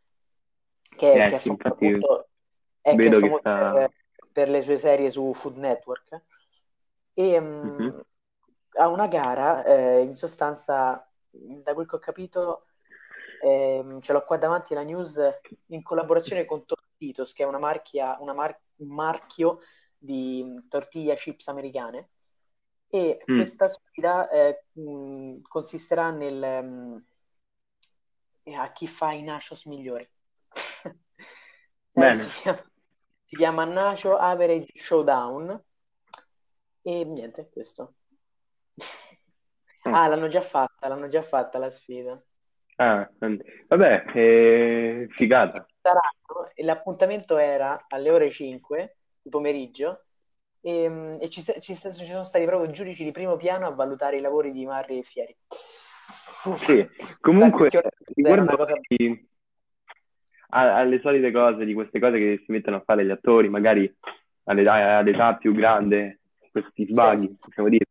[0.97, 2.29] che, Eh, che sì, famoso infatti appunto,
[2.81, 3.71] è, che vedo che famoso sta...
[3.71, 3.91] per,
[4.31, 6.23] per le sue serie su Food Network.
[7.15, 8.03] E mm, Mhm.
[8.79, 12.67] ha una gara, eh, in sostanza, da quel che ho capito,
[13.43, 15.21] ehm, ce l'ho qua davanti la news,
[15.67, 19.61] in collaborazione con Tortitos, che è una marchia, una mar- un marchio
[19.99, 22.11] di tortilla chips americane.
[22.89, 23.33] E Mm.
[23.33, 27.05] questa sfida eh, mh, consisterà nel mh,
[28.43, 30.09] eh, a chi fa i nachos migliori.
[31.95, 32.63] Eh, si chiama,
[33.27, 35.63] si chiama Nacho Average Showdown.
[36.81, 37.97] E niente, questo.
[39.87, 39.93] Mm.
[39.93, 42.19] Ah, l'hanno già fatta, l'hanno già fatta la sfida.
[42.77, 45.67] Ah, vabbè, eh, figata.
[45.81, 50.05] Saranno, e l'appuntamento era alle ore 5 di pomeriggio
[50.61, 54.17] e, mh, e ci, ci ci sono stati proprio giudici di primo piano a valutare
[54.17, 55.37] i lavori di Marri e Fieri.
[56.57, 56.89] Sì,
[57.21, 57.71] comunque,
[58.15, 58.75] riguardo cosa...
[60.49, 63.93] alle solite cose, di queste cose che si mettono a fare gli attori, magari
[64.45, 67.87] all'età, all'età più grande, questi svaghi, possiamo dire.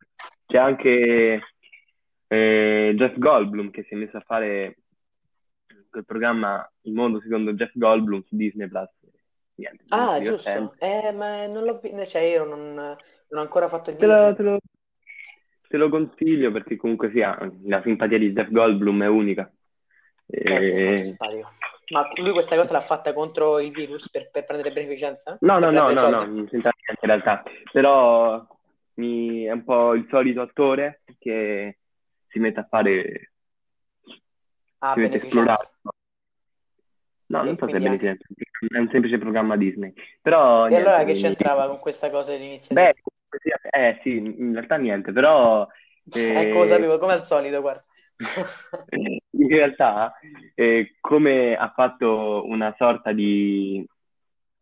[0.46, 1.42] C'è anche
[2.28, 4.78] eh, Jeff Goldblum che si è messo a fare
[5.90, 8.90] quel programma Il mondo secondo Jeff Goldblum su Disney Plus.
[9.56, 10.76] Niente, Ah, giusto.
[10.80, 12.98] Eh, ma non l'ho cioè io non, non
[13.30, 14.60] ho ancora fatto Te lo, te lo-
[15.72, 19.52] te lo consiglio perché comunque sia la simpatia di Jeff Goldblum è unica.
[20.28, 21.50] Eh E- simpatico.
[21.92, 25.38] Ma lui questa cosa l'ha fatta contro il virus per, per prendere beneficenza?
[25.42, 28.46] No, Per no, no, no, no, non c'entra niente in realtà, però
[28.96, 31.80] mi- è un po' il solito attore che
[32.28, 33.32] si mette a fare,
[34.80, 35.70] Ah, si mette a esplorare.
[37.26, 38.26] No, non so se è quindi beneficenza,
[38.68, 42.32] è un semplice programma Disney, però E allora niente, che mi- c'entrava con questa cosa
[42.32, 42.94] Beh, dell'iniziativa?
[42.94, 43.12] sia-
[43.70, 45.68] eh sì, in realtà niente, però
[46.14, 47.84] Ecco, lo eh, sapevo, come al solito, guarda.
[48.92, 50.14] in realtà
[50.54, 53.84] eh, come ha fatto una sorta di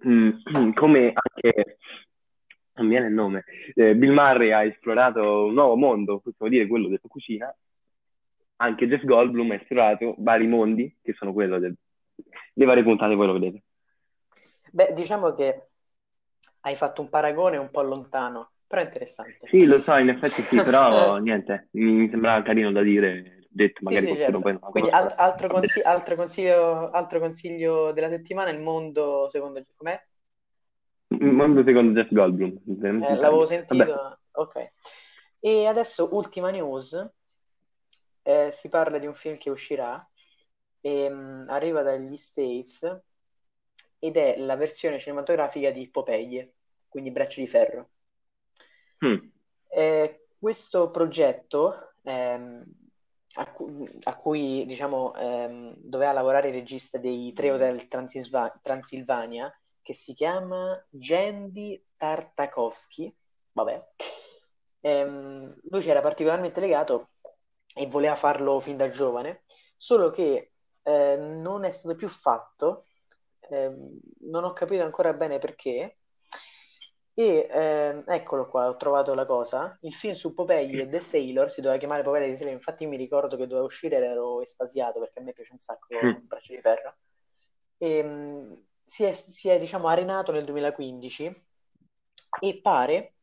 [0.07, 0.31] mm,
[0.75, 1.77] come anche
[2.75, 3.43] non viene il nome
[3.75, 7.53] eh, Bill Murray ha esplorato un nuovo mondo possiamo dire quello della cucina.
[8.61, 11.73] Anche Jeff Goldblum ha esplorato vari mondi che sono quello del,
[12.53, 13.63] le varie puntate voi lo vedete.
[14.71, 15.67] Beh, diciamo che
[16.61, 19.49] hai fatto un paragone un po' lontano, però è interessante.
[19.49, 23.97] sì lo so in effetti sì però niente mi, sembrava carino da dire detto Sì,
[23.97, 24.41] magari sì, qualcuno certo.
[24.41, 25.73] poi lo Quindi al- altro, va bene.
[25.73, 29.99] consi- altro consiglio, altro consiglio della settimana, il mondo secondo com'è?
[31.39, 32.59] mondo secondo Jeff Goldblum.
[32.97, 33.93] Eh, l'avevo sentito.
[33.93, 33.99] Vabbè.
[34.31, 34.71] Ok.
[35.39, 36.93] E adesso ultima news.
[38.23, 40.07] Eh, si parla di un film che uscirà
[40.81, 43.01] e, um, arriva dagli States
[43.99, 46.53] ed è la versione cinematografica di Popeye,
[46.87, 47.89] quindi Braccio di Ferro.
[49.05, 49.29] Mm.
[49.69, 52.63] Eh, questo progetto ehm,
[53.35, 59.53] a, cu- a, cui diciamo ehm, doveva lavorare il regista dei tre hotel Transilva- Transilvania
[59.81, 63.13] che si chiama Jandy Tartakovsky.
[63.51, 63.87] Vabbè.
[64.81, 67.09] Ehm, lui ci era particolarmente legato
[67.73, 69.43] e voleva farlo fin da giovane
[69.77, 70.51] solo che
[70.83, 72.85] eh, non è stato più fatto.
[73.49, 75.98] Ehm, non ho capito ancora bene perché
[77.19, 79.77] e eh, eccolo qua, ho trovato la cosa.
[79.81, 82.53] Il film su Popeye e The Sailor si doveva chiamare Popeye e The Sailor.
[82.53, 85.93] Infatti, mi ricordo che doveva uscire ed ero estasiato perché a me piace un sacco
[85.93, 86.27] il mm.
[86.27, 86.95] braccio di ferro.
[87.77, 91.45] E, um, si è, si è, diciamo, arenato nel 2015
[92.39, 93.15] e pare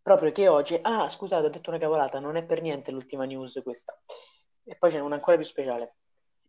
[0.00, 0.78] proprio che oggi.
[0.80, 4.00] Ah, scusate, ho detto una cavolata, non è per niente l'ultima news questa.
[4.64, 5.96] E poi c'è una ancora più speciale.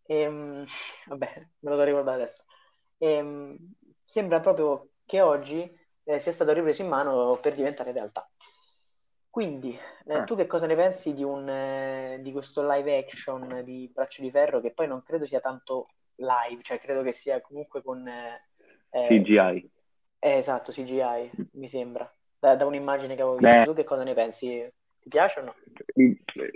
[0.04, 0.66] E, um,
[1.08, 2.46] vabbè, me lo devo ricordare adesso.
[2.98, 3.58] E, um,
[4.06, 8.28] sembra proprio che oggi eh, sia stato ripreso in mano per diventare realtà.
[9.30, 10.24] Quindi, eh, ah.
[10.24, 14.32] tu che cosa ne pensi di, un, eh, di questo live action di Braccio di
[14.32, 18.08] Ferro, che poi non credo sia tanto live, cioè credo che sia comunque con...
[18.08, 18.42] Eh,
[18.90, 19.70] eh, CGI.
[20.20, 23.58] Eh, esatto, CGI, mi sembra, da, da, un'immagine che avevo visto.
[23.58, 23.66] Beh.
[23.66, 24.48] Tu che cosa ne pensi?
[25.02, 25.56] Ti piace o no?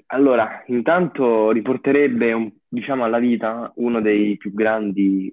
[0.08, 5.32] Allora, intanto riporterebbe, un, diciamo, alla vita uno dei più grandi,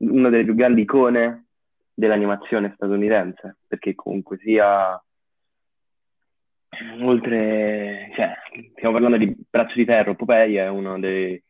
[0.00, 1.41] una delle più grandi icone
[2.02, 5.00] dell'animazione statunitense, perché comunque sia
[7.00, 8.32] oltre, cioè,
[8.72, 11.40] stiamo parlando di Braccio di Ferro, Popeye è uno dei,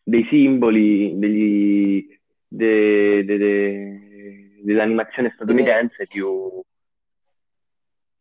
[0.00, 2.06] dei simboli degli,
[2.46, 6.62] de, de, de, dell'animazione statunitense più,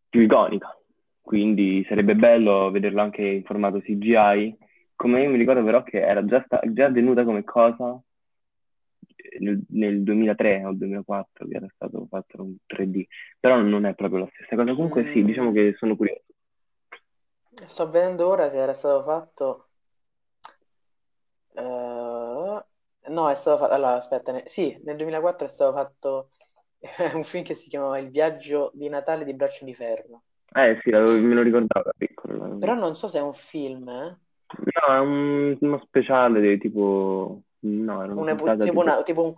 [0.10, 0.76] più iconica.
[1.22, 4.58] Quindi sarebbe bello vederlo anche in formato CGI.
[4.96, 8.02] Come io mi ricordo però che era già, sta- già venuta come cosa
[9.40, 13.06] nel, nel 2003 o 2004 che era stato fatto un 3D,
[13.40, 14.74] però non è proprio la stessa cosa.
[14.74, 16.24] Comunque sì, diciamo che sono curioso.
[17.50, 19.68] Sto vedendo ora se era stato fatto...
[21.54, 22.64] Uh...
[23.08, 23.74] No, è stato fatto...
[23.74, 24.44] Allora, aspetta, ne...
[24.46, 26.30] sì, nel 2004 è stato fatto
[27.14, 30.24] un film che si chiamava Il viaggio di Natale di Braccio di Ferro.
[30.54, 32.58] Eh sì, me lo ricordavo da piccolo.
[32.58, 34.18] Però non so se è un film, eh?
[34.48, 39.36] No, è un, uno speciale tipo No, era una puntata tipo, una, tipo un...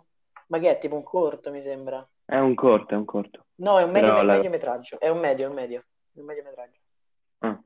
[0.47, 0.77] Ma che è?
[0.77, 2.05] Tipo un corto, mi sembra.
[2.25, 3.45] È un corto, è un corto.
[3.55, 4.33] No, è un medio, la...
[4.33, 4.99] mediometraggio.
[4.99, 5.85] È un medio, è un medio.
[6.13, 6.79] È un mediometraggio.
[7.39, 7.61] Ah.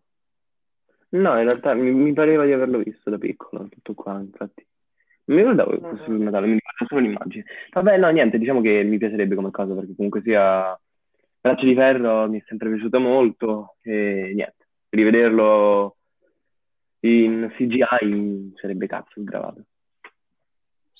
[1.10, 4.66] No, in realtà mi, mi, pareva di averlo visto da piccolo, tutto qua, infatti.
[5.26, 7.46] Non mi ricordavo che fosse il Natale, mi ricordo solo l'immagine.
[7.72, 10.80] Vabbè, no, niente, diciamo che mi piacerebbe come cosa, perché comunque sia...
[11.42, 15.96] Braccio di Ferro mi è sempre piaciuto molto e niente, rivederlo
[17.00, 19.64] in CGI sarebbe cazzo sgravato.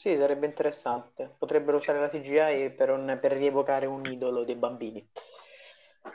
[0.02, 1.32] Sì, sarebbe interessante.
[1.38, 5.08] Potrebbero usare la CGI per, un- per rievocare un idolo dei bambini.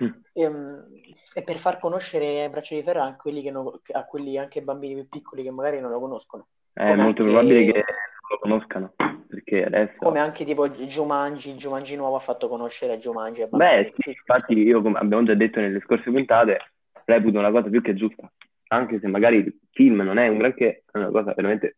[0.02, 0.08] Mm.
[0.32, 0.84] E, ehm,
[1.32, 4.94] e per far conoscere Braccio di Ferro a quelli, che non- a quelli anche bambini
[4.94, 6.48] più piccoli che magari non lo conoscono.
[6.72, 7.84] È molto anche- probabile che
[8.28, 8.92] lo conoscano,
[9.28, 9.98] perché adesso...
[9.98, 14.82] Come anche tipo Jumanji, Jumanji nuovo ha fatto conoscere Jumanji ai Beh, sì, infatti io,
[14.82, 16.72] come abbiamo già detto nelle scorse puntate,
[17.04, 18.28] reputo una cosa più che giusta.
[18.66, 21.76] Anche se magari il film non è un granché, è una cosa veramente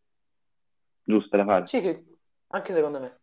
[1.08, 1.66] giusta da fare.
[1.66, 2.06] Sì,
[2.48, 3.20] anche secondo me.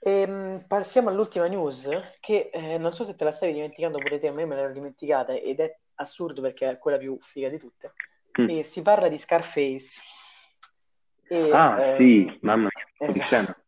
[0.00, 1.88] Ehm, passiamo all'ultima news,
[2.20, 4.72] che eh, non so se te la stavi dimenticando pure te, a me me l'ero
[4.72, 7.92] dimenticata ed è assurdo perché è quella più figa di tutte.
[8.40, 8.48] Mm.
[8.48, 10.00] E si parla di Scarface.
[11.28, 13.64] E, ah, ehm, sì, mamma mia, esatto.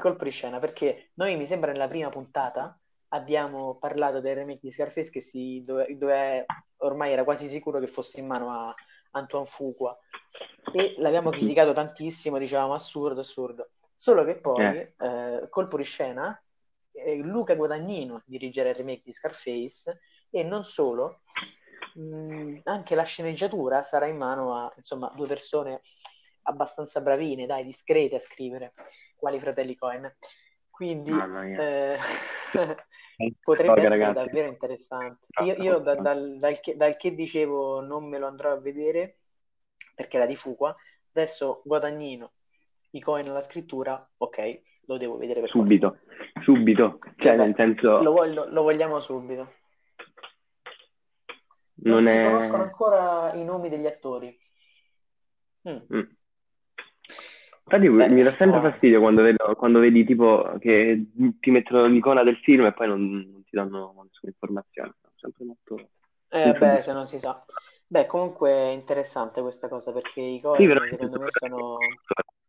[0.00, 2.78] colpo scena, perché noi mi sembra nella prima puntata
[3.10, 6.44] abbiamo parlato del remake di Scarface che si, dove, dove
[6.78, 8.74] ormai era quasi sicuro che fosse in mano a
[9.16, 9.98] Antoine Fuqua
[10.72, 13.70] e l'abbiamo criticato tantissimo, dicevamo assurdo, assurdo.
[13.94, 14.94] Solo che poi, eh.
[14.98, 16.38] Eh, colpo di scena,
[16.92, 20.00] eh, Luca Guadagnino dirigere il remake di Scarface
[20.30, 21.22] e non solo,
[21.94, 25.80] mh, anche la sceneggiatura sarà in mano a insomma, due persone
[26.42, 28.74] abbastanza bravine, dai, discrete a scrivere,
[29.16, 30.14] quali fratelli Cohen.
[30.70, 31.10] Quindi
[31.56, 31.96] eh,
[33.40, 34.26] potrebbe essere ragazzi.
[34.26, 35.26] davvero interessante.
[35.44, 39.18] Io, io da, dal, dal, che, dal, che, dicevo non me lo andrò a vedere
[39.94, 40.74] perché era di Fuqua,
[41.12, 42.32] adesso Guadagnino,
[42.90, 46.42] i coin alla scrittura, ok, lo devo vedere per Subito, forza.
[46.42, 48.02] subito, cioè eh, nel senso...
[48.02, 49.54] Lo, lo, lo, vogliamo subito.
[51.76, 52.12] Non, non è...
[52.12, 54.38] si conoscono ancora i nomi degli attori.
[55.68, 55.96] Mm.
[55.96, 56.02] Mm.
[57.68, 61.04] Infatti Beh, mi dà sempre no, fastidio quando, vedo- quando vedi tipo che
[61.40, 64.94] ti mettono l'icona del film e poi non, non ti danno nessuna informazione.
[65.00, 65.88] Sono sempre molto
[66.28, 67.44] eh, beh, se non si sa.
[67.88, 71.78] Beh, comunque è interessante questa cosa perché i Sì, Coen veramente secondo me sono...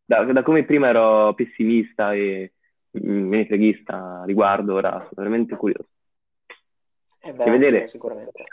[0.06, 2.54] da, da come prima ero pessimista e
[3.00, 5.90] mm, menefreghista a riguardo, ora sono veramente curioso.
[7.22, 8.44] Eh beh, vedere sicuramente.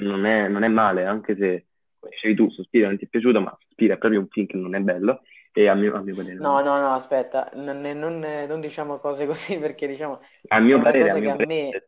[0.00, 1.66] non è, non è male, anche se,
[1.98, 4.56] come dicevi tu, Sospira non ti è piaciuto, ma Sospira è proprio un film che
[4.56, 5.22] non è bello,
[5.54, 9.26] e a mio, a mio parere No, no, no, aspetta, non, non- non diciamo cose
[9.26, 11.46] così perché diciamo A mio parere, a mio parere.
[11.46, 11.84] me,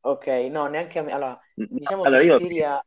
[0.00, 1.38] ok, no, neanche a me, allora,
[1.74, 2.84] diciamo Allora io Suspiria,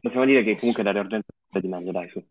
[0.00, 2.24] possiamo dire che su- comunque Dario Argento è di meglio, dai, su.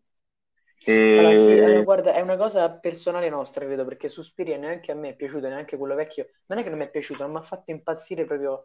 [1.14, 1.84] allora sì, allora, E...
[1.84, 5.76] guarda, è una cosa personale nostra, credo, perché Suspiria neanche a me è piaciuto, neanche
[5.76, 8.64] quello vecchio, non è che non mi è piaciuto, non mi ha fatto impazzire proprio,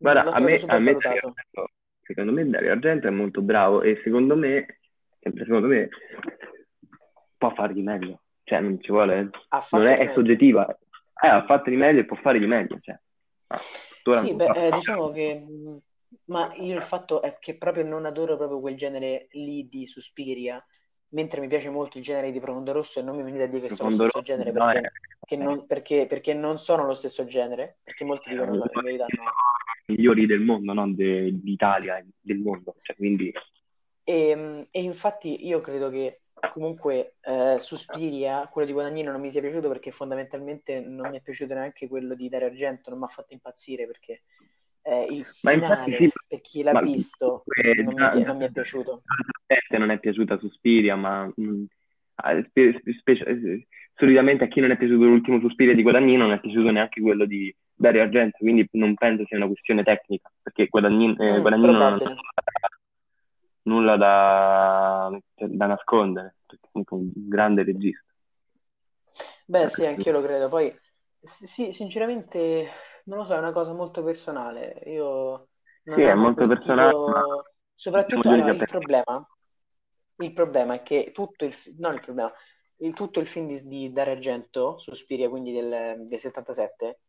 [0.00, 1.34] Guarda, a me, a me Dario
[2.02, 4.80] secondo me Dario Argento è molto bravo e secondo me,
[5.20, 5.88] sempre secondo me,
[7.38, 8.20] può fare di meglio.
[8.42, 9.30] Cioè, non ci vuole,
[9.70, 10.66] non è, è soggettiva.
[11.22, 12.78] Eh, ha fatto di meglio e può fare di meglio.
[12.80, 12.98] Cioè,
[13.48, 13.58] ah,
[14.20, 15.44] Sì, beh, eh, diciamo che,
[16.26, 20.64] ma io il fatto è che proprio non adoro proprio quel genere lì di Suspiria,
[21.10, 23.68] mentre mi piace molto il genere di Profondo Rosso e non mi venite a dire
[23.68, 24.92] che sono lo Profondo stesso Rosso genere no, perché,
[25.26, 29.06] che è, non, perché, perché non sono lo stesso genere, perché molti dicono la- verità
[29.08, 29.24] no.
[29.86, 32.74] migliori del mondo, non de- d'Italia, del mondo.
[32.82, 33.32] Cioè, quindi,
[34.04, 36.20] E, mh, e infatti io credo che
[36.52, 41.20] comunque eh, Suspiria, quello di Guadagnino, non mi sia piaciuto perché fondamentalmente non mi è
[41.20, 44.22] piaciuto neanche quello di Dario Argento, non mi ha fatto impazzire perché
[44.82, 48.50] eh, il infatti sì, finale, per chi l'ha visto, comunque non mi, non mi è
[48.50, 49.02] piaciuto.
[49.78, 51.64] non è piaciuta Suspiria, ma mh,
[52.16, 56.32] a- spe- spe- eh, solitamente a chi non è piaciuto l'ultimo Suspiria di Guadagnino non
[56.32, 60.66] è piaciuto neanche quello di Dario Argento, quindi non penso sia una questione tecnica, perché
[60.66, 61.98] Guadagnino, eh, Mm, Guadagnino non.
[63.62, 68.04] Nulla da, da nascondere, perché comunque è un grande regista.
[69.46, 70.48] Beh, sì, anch'io lo credo.
[70.48, 70.74] Poi,
[71.22, 72.68] sì, sinceramente,
[73.04, 74.82] non lo so, è una cosa molto personale.
[74.86, 75.48] Io
[75.84, 77.22] Sì, non è amo molto personale, ma
[77.74, 79.28] Soprattutto, allora, il problema,
[80.16, 81.54] il problema è che tutto il...
[81.78, 82.32] non il problema,
[82.78, 87.00] il, tutto il film di, di Dario Argento, Suspiria, quindi del, del 77,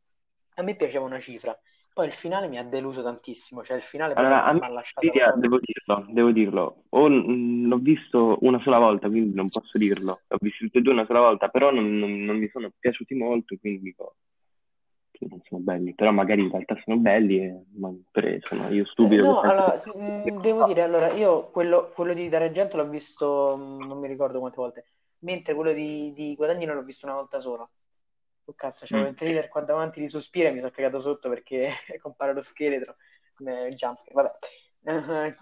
[0.56, 1.58] a me piaceva una cifra.
[2.00, 5.14] Poi il finale mi ha deluso tantissimo, cioè il finale Allora, a mi ha lasciato
[5.14, 5.40] proprio...
[5.40, 10.24] devo dirlo, devo dirlo, o, mh, l'ho visto una sola volta, quindi non posso dirlo,
[10.28, 13.14] l'ho visto tutti e due una sola volta, però non, non- non mi sono piaciuti
[13.16, 14.16] molto, quindi dico
[15.30, 19.14] non sono belli, però magari in realtà sono belli e ma per- sono io Eh,
[19.14, 19.78] stupido che no, allora,
[20.22, 20.32] che...
[20.34, 24.08] mh, devo dire, allora, io quello, quello di Dario Argento l'ho visto, mh, non mi
[24.08, 24.86] ricordo quante volte,
[25.20, 27.70] mentre quello di, di Guadagnino l'ho visto una volta sola.
[28.50, 29.12] Oh cazzo, c'avevo Mm.
[29.12, 31.70] il trailer qua davanti di Sospira e mi sono cagato sotto perché
[32.02, 32.96] compare lo scheletro
[33.36, 34.32] come jumpscare, vabbè.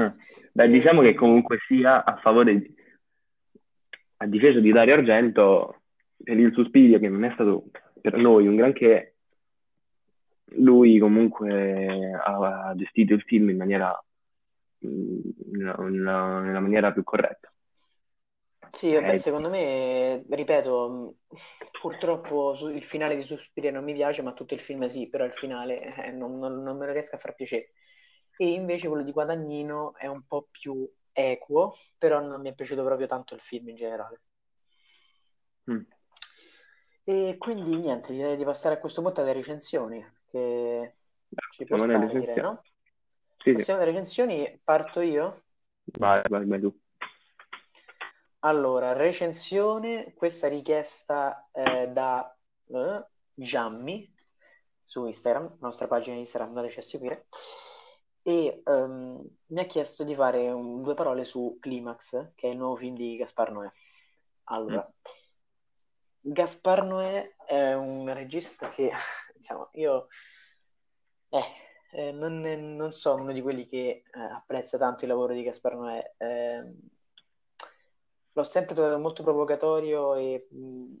[0.00, 0.06] Mm.
[0.52, 2.74] Beh, diciamo che comunque sia a favore, di-
[4.16, 5.82] a difesa di Dario Argento,
[6.16, 7.66] per il Suspiria, che non è stato
[8.00, 9.16] per noi un granché,
[10.56, 14.02] lui comunque ha gestito il film in maniera,
[14.84, 15.20] mm,
[15.52, 17.52] nella, nella- nella maniera più corretta.
[18.74, 19.20] Sì, vabbè, Ok?
[19.20, 21.36] secondo me, ripeto, mh,
[21.80, 25.32] purtroppo il finale di Suspiria non mi piace, ma tutto il film sì, però il
[25.32, 27.72] finale eh, non, non- non me lo riesco a far piacere.
[28.36, 32.82] E invece quello di Guadagnino è un po' più equo, però non mi è piaciuto
[32.84, 34.20] proprio tanto il film in generale.
[35.68, 35.84] Mm.
[37.06, 40.94] E quindi niente, direi di passare a questo punto alle recensioni, che
[41.50, 42.62] ci può stare, direi, no?
[43.44, 43.64] Sì, sì.
[43.64, 45.42] Passiamo alle recensioni, parto io.
[45.98, 46.70] Vai, vai, vai tu.
[48.46, 54.14] Allora, recensione, questa richiesta eh, da eh, Giammi
[54.82, 57.26] su Instagram, nostra pagina Instagram, andateci a seguire,
[58.20, 62.58] e ehm, mi ha chiesto di fare un- due parole su Climax, che è il
[62.58, 63.70] nuovo film di Gaspar Noè.
[64.44, 64.92] Allora,
[66.20, 68.90] Gaspar Noè è un regista che,
[69.34, 70.08] diciamo, io
[71.30, 71.44] eh,
[71.92, 75.76] eh, non, non sono uno di quelli che eh, apprezza tanto il lavoro di Gaspar
[75.76, 76.14] Noè.
[78.34, 80.94] L'ho sempre trovato molto provocatorio e mh,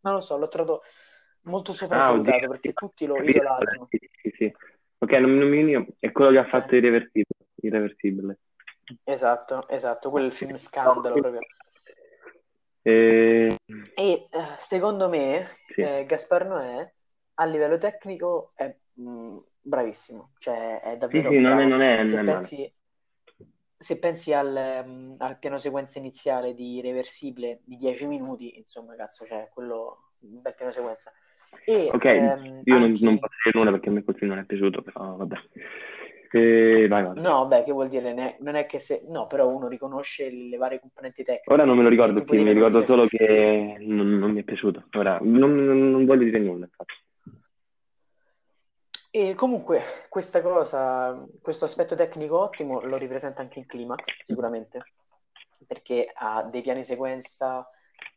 [0.00, 0.82] non lo so, l'ho trovato
[1.42, 3.90] molto Ah, sopravvalutato perché tutti lo idolatrano.
[3.90, 4.52] sì, sì, sì.
[4.98, 7.26] Ok, non, non mi è quello che ha fatto Eh, Irreversibile.
[7.62, 8.38] Irreversibile.
[9.04, 11.48] esatto, esatto, quello è il film scandalo proprio.
[12.84, 13.56] Eh,
[13.96, 15.82] E eh, secondo me sì.
[15.86, 16.92] eh, Gaspar Noè
[17.34, 21.66] a livello tecnico è mh, bravissimo, cioè è Sì, davvero sì, non è, bravo.
[21.66, 22.50] non è, non è male.
[22.50, 22.72] pensi,
[23.76, 29.26] se pensi al, mh, al piano sequenza iniziale di Reversibile di 10 minuti, insomma, cazzo,
[29.26, 31.12] cioè quello un bel piano sequenza.
[31.64, 34.30] E Ok, ehm, io non, anche non posso dire nulla perché a me quel film
[34.30, 35.36] non è piaciuto, però vabbè.
[36.32, 37.14] Eh, vai, vai.
[37.16, 38.12] No, beh, che vuol dire?
[38.12, 39.02] Ne- non è che se...
[39.06, 41.52] No, però uno riconosce le varie componenti tecniche.
[41.52, 44.44] Ora non me lo ricordo tipo più, mi ricordo solo che non, non mi è
[44.44, 44.88] piaciuto.
[44.94, 46.94] Ora, non, non- non voglio dire nulla, infatti.
[49.16, 54.82] E comunque questa cosa, questo aspetto tecnico ottimo lo ripresenta anche in Climax, sicuramente,
[55.68, 57.64] perché ha dei piani sequenza,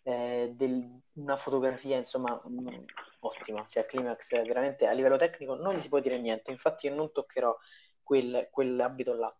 [0.01, 2.85] eh, del- una fotografia, insomma, mh,
[3.19, 3.63] ottima.
[3.69, 7.11] Cioè, Climax veramente a livello tecnico non gli si può dire niente, infatti io non
[7.11, 7.55] toccherò
[8.01, 9.35] quel, quell'abito là.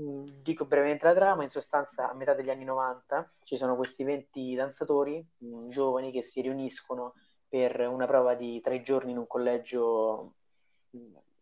[0.00, 4.02] Mm, Dico brevemente la trama, in sostanza a metà degli anni 90 ci sono questi
[4.04, 7.14] 20 danzatori mm, giovani che si riuniscono
[7.48, 10.28] per una prova di tre giorni in un collegio, mm,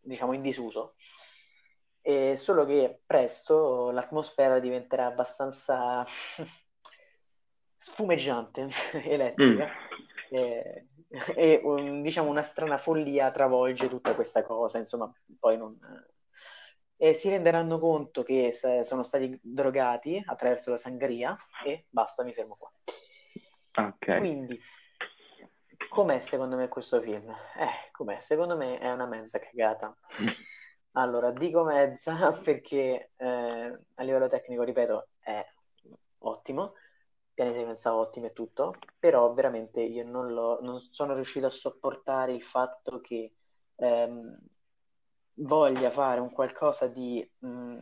[0.01, 0.95] diciamo, in disuso.
[2.01, 6.05] E solo che presto l'atmosfera diventerà abbastanza
[7.77, 8.69] sfumeggiante,
[9.03, 9.07] Mm.
[9.07, 9.69] elettrica,
[10.31, 10.87] e,
[11.37, 15.79] e, um, diciamo una strana follia travolge tutta questa cosa, insomma, poi non...
[16.97, 22.57] E si renderanno conto che sono stati drogati attraverso la sangria e basta, mi fermo
[22.57, 22.71] qua.
[23.75, 24.19] Ok.
[24.19, 24.61] Quindi,
[25.93, 27.29] com'è secondo me questo film?
[27.31, 28.19] Eh, com'è?
[28.19, 29.95] Secondo me è una mezza cagata.
[30.95, 35.43] Allora, dico mezza perché eh, a livello tecnico, ripeto, è
[36.19, 36.75] ottimo,
[37.33, 42.35] piani sequenza ottimi e tutto, però veramente io non, l'ho- non sono riuscito a sopportare
[42.35, 43.33] il fatto che
[43.77, 44.39] ehm,
[45.35, 47.79] voglia fare un qualcosa di mh,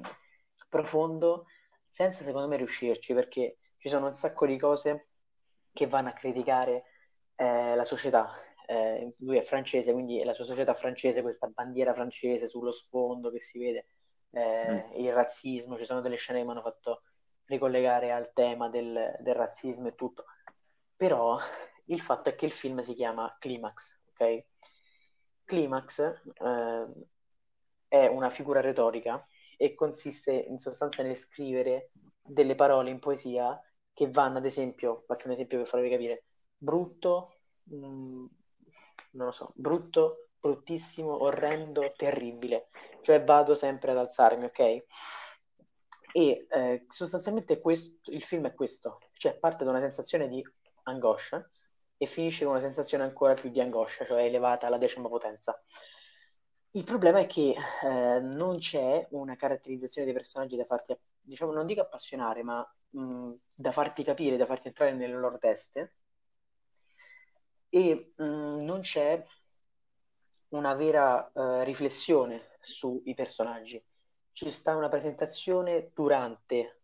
[0.68, 1.46] profondo
[1.88, 5.08] senza secondo me riuscirci, perché ci sono un sacco di cose
[5.72, 6.84] che vanno a criticare
[7.40, 8.34] eh, la società.
[8.66, 13.30] Eh, lui è francese, quindi è la sua società francese, questa bandiera francese sullo sfondo
[13.30, 13.86] che si vede,
[14.32, 14.92] eh, Mm.
[15.00, 17.02] il razzismo, ci sono delle scene che mi hanno fatto
[17.46, 20.26] ricollegare al tema del, del razzismo e tutto.
[20.96, 21.38] Però
[21.86, 24.44] il fatto è che il film si chiama Climax, ok?
[25.44, 26.86] Climax eh,
[27.88, 29.26] è una figura retorica
[29.56, 31.90] e consiste in sostanza nel scrivere
[32.22, 33.60] delle parole in poesia
[33.92, 36.24] che vanno, ad esempio, faccio un esempio per farvi capire,
[36.60, 38.24] brutto, mh,
[39.12, 42.68] non lo so, brutto, bruttissimo, orrendo, terribile.
[43.00, 44.58] Cioè vado sempre ad alzarmi, ok?
[46.12, 50.44] E eh, sostanzialmente questo, il film è questo, cioè parte da una sensazione di
[50.84, 51.48] angoscia
[51.96, 55.62] e finisce con una sensazione ancora più di angoscia, cioè elevata alla decima potenza.
[56.72, 61.66] Il problema è che eh, non c'è una caratterizzazione dei personaggi da farti, diciamo, non
[61.66, 65.94] dico appassionare, ma mh, da farti capire, da farti entrare nelle loro teste
[67.70, 68.24] e mh,
[68.62, 69.24] non c'è
[70.48, 73.82] una vera eh, riflessione sui personaggi.
[74.32, 76.80] Ci sta una presentazione durante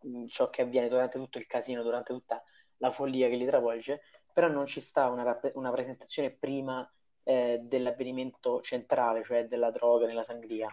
[0.00, 2.42] mh, ciò che avviene, durante tutto il casino, durante tutta
[2.78, 6.90] la follia che li travolge, però non ci sta una, rap- una presentazione prima
[7.24, 10.68] eh, dell'avvenimento centrale, cioè della droga, nella sangria.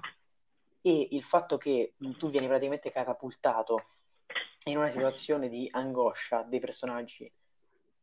[0.82, 3.90] E il fatto che mh, tu vieni praticamente catapultato
[4.68, 7.32] in una situazione di angoscia dei personaggi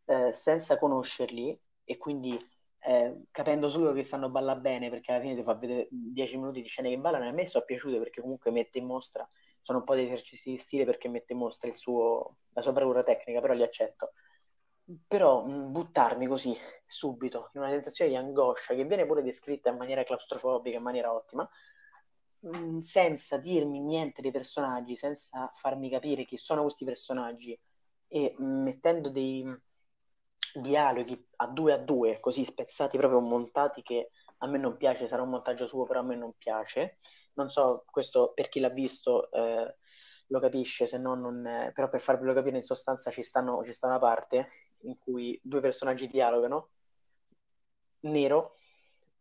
[0.07, 2.37] eh, senza conoscerli e quindi
[2.87, 6.61] eh, capendo solo che sanno ballare bene perché alla fine ti fa vedere 10 minuti
[6.61, 9.29] di scene che ballano e a me sono piaciute perché comunque mette in mostra
[9.61, 13.03] sono un po' di esercizi di stile perché mette in mostra suo, la sua bravura
[13.03, 14.13] tecnica però li accetto.
[15.09, 19.79] Però mh, buttarmi così subito in una sensazione di angoscia che viene pure descritta in
[19.79, 21.49] maniera claustrofobica in maniera ottima
[22.41, 27.59] mh, senza dirmi niente dei personaggi senza farmi capire chi sono questi personaggi
[28.07, 29.43] e mh, mettendo dei
[30.55, 35.23] dialoghi a due a due, così spezzati, proprio montati, che a me non piace, sarà
[35.23, 36.99] un montaggio suo, però a me non piace.
[37.35, 39.77] Non so, questo per chi l'ha visto eh,
[40.29, 41.47] lo capisce, se no non...
[41.47, 44.49] è- Però per farvelo capire, in sostanza ci stanno, ci sta una parte
[44.83, 46.71] in cui due personaggi dialogano,
[48.01, 48.57] nero,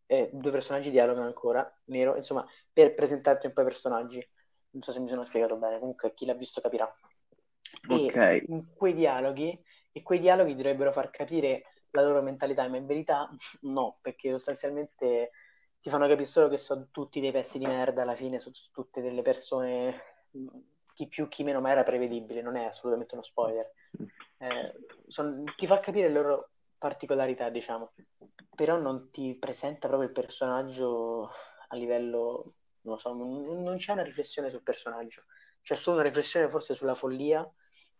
[0.06, 4.30] e due personaggi dialogano ancora, nero, insomma, per presentarti un po' i personaggi.
[4.72, 6.92] Non so se mi sono spiegato bene, comunque chi l'ha visto capirà.
[7.88, 8.44] E Ok.
[8.48, 9.60] in quei dialoghi,
[9.94, 13.30] e quei dialoghi dovrebbero far capire la loro mentalità, ma in verità
[13.62, 15.32] no, perché sostanzialmente
[15.80, 19.02] ti fanno capire solo che sono tutti dei pezzi di merda alla fine, sono tutte
[19.02, 20.26] delle persone,
[20.94, 23.72] chi più chi meno, ma era prevedibile, non è assolutamente uno spoiler.
[24.38, 24.74] Eh,
[25.08, 27.94] son- ti fa capire le loro particolarità, diciamo,
[28.56, 31.30] però non ti presenta proprio il personaggio
[31.68, 35.26] a livello, non so, non, non c'è una riflessione sul personaggio,
[35.62, 37.48] c'è solo una riflessione forse sulla follia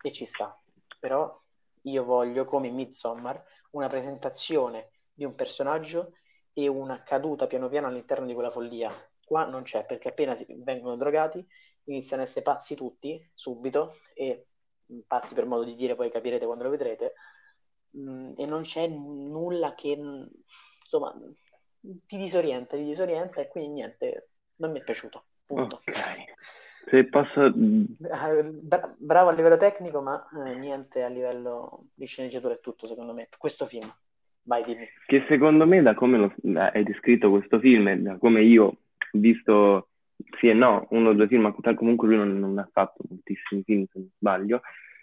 [0.02, 0.60] e ci sta,
[1.00, 1.43] però
[1.84, 6.14] io voglio, come Midsommar, una presentazione di un personaggio
[6.54, 8.92] e una caduta piano piano all'interno di quella follia.
[9.26, 11.46] Qua non c'è, perché appena vengono drogati
[11.86, 14.48] iniziano a essere pazzi tutti, subito, e
[14.86, 17.14] mh, pazzi per modo di dire, poi capirete quando lo vedrete,
[17.92, 20.30] mh, e non c'è nulla che, mh,
[20.82, 21.14] insomma,
[21.82, 25.26] ti disorienta, ti disorienta e quindi niente, non mi è piaciuto.
[25.46, 25.76] Punto.
[25.76, 25.92] Ok.
[26.90, 27.46] Se posso...
[27.46, 32.88] Eh, bra- bravo a livello tecnico, ma eh, niente a livello di sceneggiatura è tutto,
[32.88, 33.30] secondo me.
[33.38, 33.92] Questo film.
[34.44, 34.88] Vai, dimmi.
[35.06, 38.78] Che secondo me, da come lo, hai descritto questo film, e da come io ho
[39.14, 39.88] visto
[40.40, 43.64] sì e no, uno o due film, ma comunque lui non, non ha fatto moltissimi
[43.64, 44.62] film, se non sbaglio.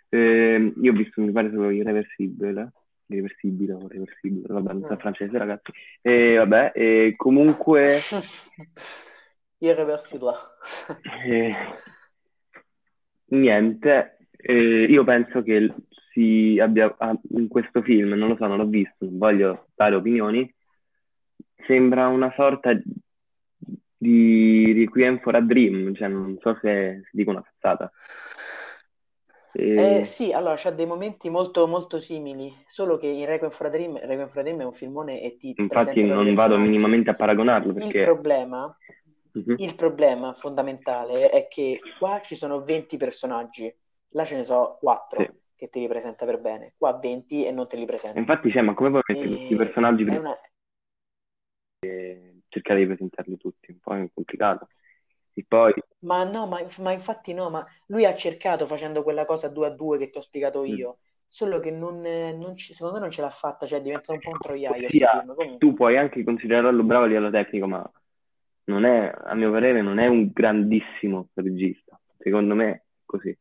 [0.08, 2.72] Eh, io ho visto, mi pare, solo Irreversibile,
[3.06, 4.98] irreversibile o reversibile, vabbè, non so Mm.
[4.98, 5.72] francese, ragazzi.
[6.02, 8.00] E vabbè, e comunque...
[9.60, 10.36] Irreversibile.
[11.26, 11.54] Eh,
[13.26, 15.72] niente, eh, io penso che
[16.12, 19.94] si abbia ah, in questo film, non lo so, non l'ho visto, non voglio dare
[19.94, 20.52] opinioni,
[21.66, 22.72] sembra una sorta
[23.96, 27.92] di Requiem for a Dream, cioè non so se, dico una cazzata.
[29.52, 33.66] Eh, Eh, sì, allora c'ha dei momenti molto, molto simili, solo che in Requiem for
[33.66, 37.10] a Dream, Requiem for a Dream è un filmone e ti infatti non vado minimamente
[37.10, 38.02] a paragonarlo Il perché...
[38.02, 38.74] problema,
[39.32, 39.54] Mhm.
[39.58, 43.72] il problema fondamentale è che qua ci sono 20 personaggi,
[44.10, 45.30] là ce ne so 4 Sì.
[45.56, 48.18] che te li presenta per bene, qua 20 e non te li presenta.
[48.18, 50.36] Infatti, cioè, ma come puoi mettere questi E personaggi è per una...
[52.48, 53.70] cercare di presentarli tutti?
[53.70, 54.68] Un po' è complicato.
[55.34, 55.72] E poi...
[56.00, 59.70] Ma no, ma, ma infatti no, ma lui ha cercato facendo quella cosa due a
[59.70, 60.74] due che ti ho spiegato Mm.
[60.74, 64.12] io, solo che non, non ci- secondo me non ce l'ha fatta, cioè è diventato
[64.12, 64.88] un po' un troiaio.
[64.88, 67.90] Comunque, tu puoi anche considerarlo bravo a livello tecnico, ma
[68.70, 72.00] non è, a mio parere, non è un grandissimo regista.
[72.16, 73.36] Secondo me, è così.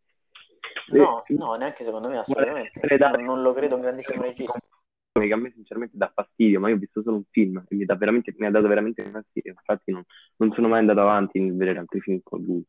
[0.94, 2.98] no, E- no, neanche secondo me, assolutamente.
[2.98, 4.60] dare- Non, lo credo un grandissimo regista.
[5.14, 7.86] che a me sinceramente dà fastidio, ma io ho visto solo un film e mi,
[7.86, 9.52] dà veramente, mi ha dato veramente fastidio.
[9.52, 10.04] Infatti non,
[10.38, 12.64] non sono mai andato avanti nel vedere altri film con lui.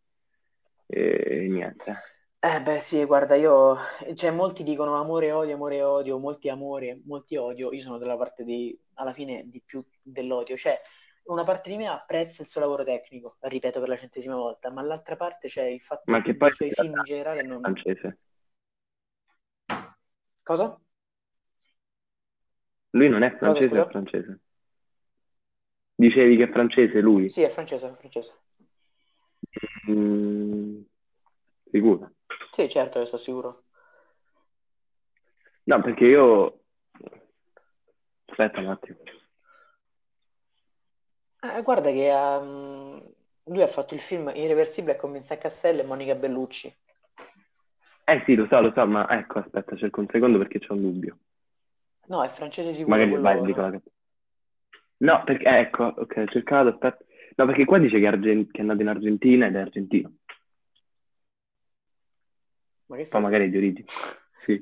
[0.87, 1.97] E niente.
[2.43, 3.77] Eh beh sì, guarda, io,
[4.15, 8.45] cioè molti dicono amore odio, amore odio, molti amore, molti odio, io sono dalla parte
[8.45, 10.81] di, alla fine, di più dell'odio, cioè
[11.25, 14.83] una parte di me apprezza il suo lavoro tecnico, ripeto per la centesima volta, ma
[14.83, 17.61] l'altra parte c'è il fatto Ma che che i suoi film in generale non...
[17.61, 18.19] francese.
[20.43, 20.81] Cosa?
[22.91, 23.83] Lui non è francese, scusa?
[23.87, 24.41] è francese.
[25.95, 27.29] Dicevi che è francese lui?
[27.29, 28.33] Sì, è francese, è francese.
[29.89, 30.81] Mm,
[31.71, 32.13] sicuro?
[32.51, 33.65] Sì, certo, ne sono sicuro.
[35.65, 36.61] No, perché io...
[38.27, 38.99] Aspetta un attimo.
[41.43, 43.03] Eh, guarda che um,
[43.45, 46.75] lui ha fatto il film Irreversibile con Vincent Cassel e Monica Bellucci.
[48.05, 50.83] Eh sì, lo so, lo so, ma ecco, aspetta, cerco un secondo perché c'ho un
[50.83, 51.19] dubbio.
[52.09, 53.71] No, è francese sicuro Magari vai, dico no?
[53.71, 53.81] la
[54.99, 57.05] No, perché, eh, ecco, ok, ho cercato, aspetta.
[57.37, 60.13] No, perché qua dice che, è argen- che è nato in Argentina ed è argentino.
[62.87, 63.87] Ma che Poi magari è di origine.
[64.45, 64.59] Sì.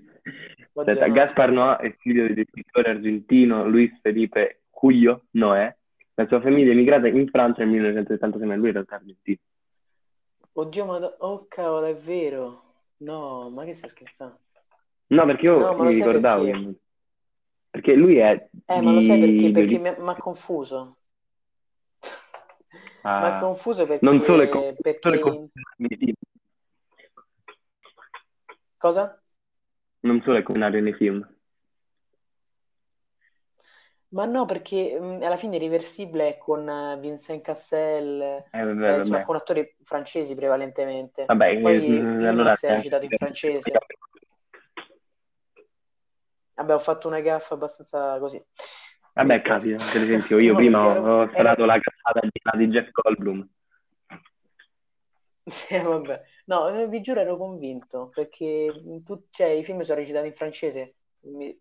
[0.75, 1.53] Aspetta, Gaspar.
[1.53, 5.75] Noà è figlio del scrittore argentino Luis Felipe Cuyo Noè.
[6.19, 9.39] La sua famiglia è emigrata in Francia nel 1976, ma lui in realtà è argentino.
[10.53, 10.97] Oddio, ma...
[11.21, 12.63] Oh, cavolo, è vero.
[12.99, 14.39] No, ma che stai scherzando?
[15.11, 16.81] No, perché io No, mi ricordavo perché?
[17.71, 19.51] Perché lui è Eh, ma lo sai perché?
[19.51, 19.53] di...
[19.53, 20.97] Perché di- mi ha mi confuso.
[23.19, 24.49] Mi Ah, ha confuso non solo è perché...
[24.49, 25.01] con- perché...
[25.01, 25.51] solo è con-
[28.79, 29.21] Cosa?
[30.01, 31.25] non solo è comminario nei film.
[34.11, 38.97] Ma no, perché mh, alla fine Irreversibile è con eh, Vincent Cassel, Eh, eh, vabbè,
[38.97, 39.25] insomma, vabbè.
[39.27, 41.27] con attori francesi prevalentemente.
[41.27, 43.73] Vabbè, Poi eh, allora Climax è eh, recitato in francese.
[46.55, 48.43] Vabbè, ho fatto una gaffa abbastanza così.
[49.15, 52.91] Vabbè, capita, per esempio, io No, prima ho, ero- sparato la cazzata di, di Jeff
[52.93, 53.47] Goldblum.
[55.45, 56.23] Sì, vabbè.
[56.47, 60.35] No, eh, vi giuro ero convinto, perché mh, tu- cioè, i film sono recitati in
[60.35, 60.97] francese.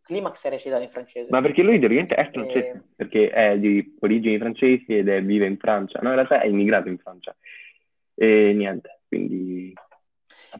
[0.01, 1.28] Climax è recitato in francese.
[1.30, 5.45] Ma perché lui teoricamente è francese, Eh, perché è di origini francesi ed è, vive
[5.45, 5.99] in Francia.
[6.01, 7.36] No, in realtà è immigrato in Francia.
[8.14, 9.74] E niente, quindi...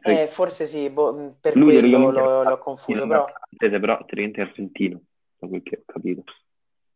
[0.02, 4.44] eh, forse sì, boh, per lui quello l'ho, l'ho confuso, però francese, però teoricamente è
[4.44, 5.02] argentino,
[5.38, 6.24] da quel che ho capito.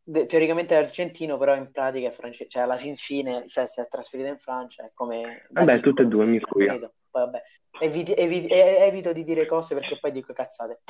[0.05, 2.50] de- teoricamente è argentino, però in pratica è francese.
[2.50, 6.07] Cioè, alla fin fine, cioè, si è trasferito in Francia, è come Vabbè, tutte e
[6.07, 6.78] due, mi scusa.
[6.78, 7.42] Poi vabbè,
[7.80, 10.80] eviti- evi- evito di dire cose perché poi dico cazzate.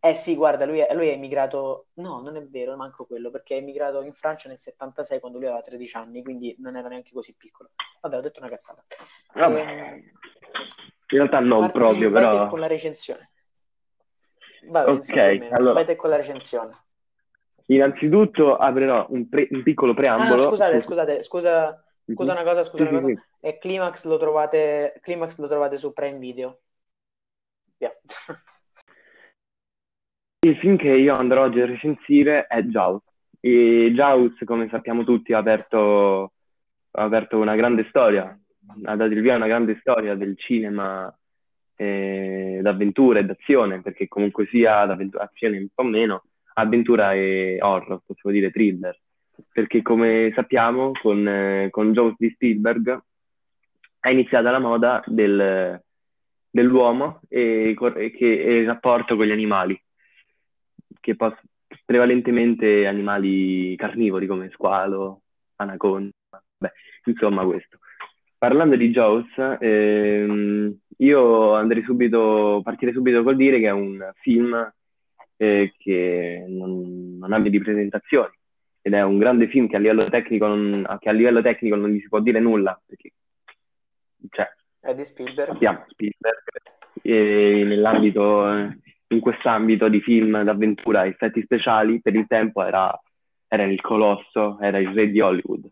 [0.00, 3.54] Eh sì, guarda, lui è, lui è emigrato, no, non è vero, manco quello, perché
[3.56, 7.10] è emigrato in Francia nel 76 quando lui aveva 13 anni, quindi non era neanche
[7.12, 7.70] così piccolo.
[8.02, 8.84] Vabbè, ho detto una cazzata.
[9.34, 12.46] Vabbè, Ehm, in realtà non parti- proprio, vai però...
[12.46, 13.30] con la recensione.
[14.68, 16.84] Vai, Ok, insomma, allora- Vai te con la recensione.
[17.66, 20.42] Innanzitutto aprirò un, pre- un piccolo Ah, preambolo.
[20.42, 21.84] scusate, scusate, scusa,
[22.14, 23.26] scusa una cosa, scusa Sì, una sì, cosa.
[23.40, 23.46] sì.
[23.46, 26.60] E Climax lo trovate, Climax lo trovate su Prime Video.
[27.78, 27.92] Via.
[30.46, 33.02] Il film che io andrò oggi a recensire è Jaws,
[33.40, 36.32] e Jaws, come sappiamo tutti, ha aperto,
[36.92, 38.38] ha aperto una grande storia,
[38.84, 41.12] ha dato il via a una grande storia del cinema
[41.76, 48.34] eh, d'avventura e d'azione, perché comunque sia d'azione un po' meno, avventura e horror, possiamo
[48.34, 48.98] dire thriller,
[49.52, 53.00] perché come sappiamo con, eh, con Jaws di Spielberg
[54.00, 55.80] è iniziata la moda del,
[56.50, 59.80] dell'uomo e, che, e il rapporto con gli animali,
[61.00, 61.42] che poss-
[61.84, 65.22] prevalentemente animali carnivori come squalo,
[65.56, 66.12] anaconda,
[66.58, 66.72] beh,
[67.04, 67.78] insomma questo.
[68.38, 69.26] Parlando di Jaws,
[69.58, 74.72] ehm, io andrei subito, partirei subito col dire che è un film
[75.36, 78.35] eh, che non, non abbia di presentazioni
[78.86, 81.90] ed è un grande film che a livello tecnico non, che a livello tecnico non
[81.90, 83.10] gli si può dire nulla perché
[84.30, 85.50] cioè, è di Spielberg.
[85.50, 86.44] Abbiamo Spielberg
[87.02, 88.46] e nell'ambito,
[89.08, 92.96] in quest'ambito di film d'avventura e effetti speciali per il tempo era,
[93.48, 95.68] era il colosso, era il re di Hollywood.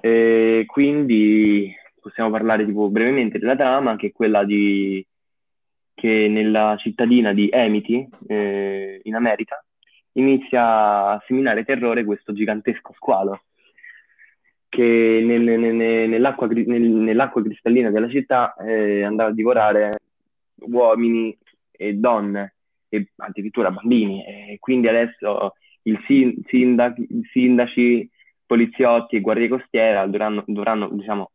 [0.00, 5.06] E quindi possiamo parlare tipo brevemente della trama, che è quella di
[5.94, 9.62] che nella cittadina di Amity, eh, in America,
[10.12, 13.42] inizia a seminare terrore questo gigantesco squalo
[14.72, 15.74] che nel, nel,
[16.08, 20.00] nell'acqua, nell'acqua, cristallina della città eh, andava a divorare
[20.60, 21.36] uomini
[21.70, 22.54] e donne
[22.88, 25.52] e addirittura bambini e quindi adesso
[25.82, 25.98] il
[26.46, 28.08] sindac, i sindaci,
[28.46, 31.30] poliziotti e guardie costiere dovranno, dovranno, diciamo,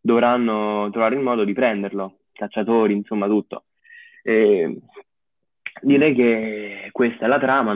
[0.00, 3.64] dovranno trovare il modo di prenderlo, cacciatori, insomma tutto.
[4.22, 4.78] E
[5.80, 7.74] direi che questa è la trama,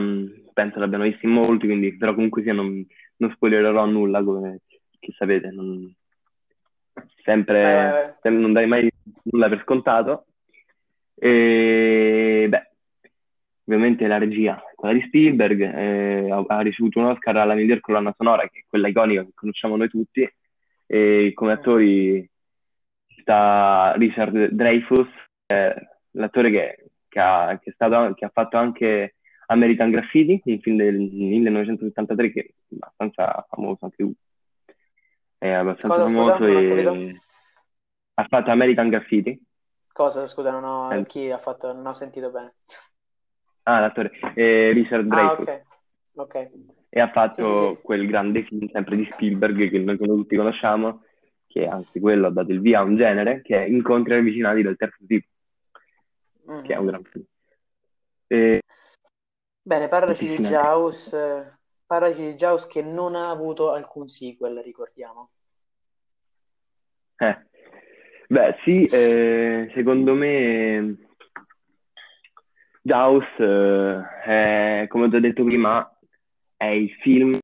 [0.53, 2.85] penso l'abbiano vista in molti, quindi, però comunque sia non,
[3.17, 4.61] non spoilerò nulla come,
[4.99, 5.93] che sapete, non,
[7.23, 8.29] sempre, eh.
[8.29, 8.89] non dai mai
[9.23, 10.25] nulla per scontato.
[11.15, 12.69] E beh,
[13.65, 18.47] ovviamente la regia, quella di Spielberg, eh, ha ricevuto un Oscar alla miglior colonna sonora,
[18.47, 20.29] che è quella iconica che conosciamo noi tutti,
[20.87, 22.27] e come attori
[23.19, 25.07] sta Richard Dreyfus,
[25.47, 25.75] eh,
[26.11, 29.15] l'attore che, che, ha, che, stato, che, ha, fatto anche
[29.47, 34.15] American Graffiti, un film del 1973 che è abbastanza famoso anche lui
[35.39, 37.19] è abbastanza Cosa, famoso scusa, e
[38.13, 39.41] ha fatto American Graffiti.
[39.91, 41.05] Cosa, scusa, non ho, eh.
[41.05, 42.55] chi ha fatto, non ho sentito bene.
[43.63, 45.47] Ah, l'attore, eh, Richard Dreyfuss.
[45.47, 45.63] Ah, ok,
[46.15, 46.49] ok.
[46.89, 47.81] E ha fatto sì, sì, sì.
[47.81, 51.03] quel grande film sempre di Spielberg che noi tutti conosciamo,
[51.47, 54.75] che anzi quello ha dato il via a un genere, che è Incontri ravvicinati del
[54.75, 55.27] terzo tipo,
[56.49, 56.63] mm.
[56.63, 57.25] che è un gran film.
[58.27, 58.61] E...
[59.61, 61.13] Bene, parlaci di Jaws,
[61.89, 65.31] Parlaci di Jaws che non ha avuto alcun sequel, ricordiamo.
[67.17, 67.47] Eh.
[68.27, 71.07] Beh, sì, eh, secondo me
[72.83, 75.99] Jaws, eh, è, come ho già detto prima,
[76.55, 77.39] è il film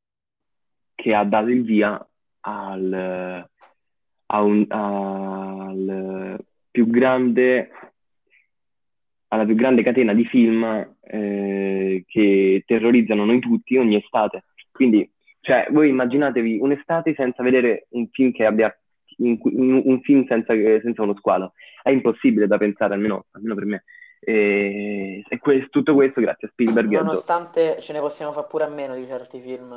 [0.93, 2.08] che ha dato il via
[2.41, 3.49] al,
[4.28, 6.39] a un, al
[6.70, 7.72] più grande
[9.36, 10.63] alla più grande catena di film
[11.01, 14.45] eh, che terrorizzano noi tutti ogni estate.
[14.71, 15.09] Quindi,
[15.41, 18.75] cioè, voi immaginatevi un'estate senza vedere un film che abbia
[19.17, 21.53] un, un film senza, senza, uno squalo.
[21.81, 23.83] È impossibile da pensare, almeno, almeno per me.
[24.19, 26.91] E, e questo, tutto questo grazie a Spielberg.
[26.91, 29.69] Nonostante ce ne possiamo fare pure a meno di certi film.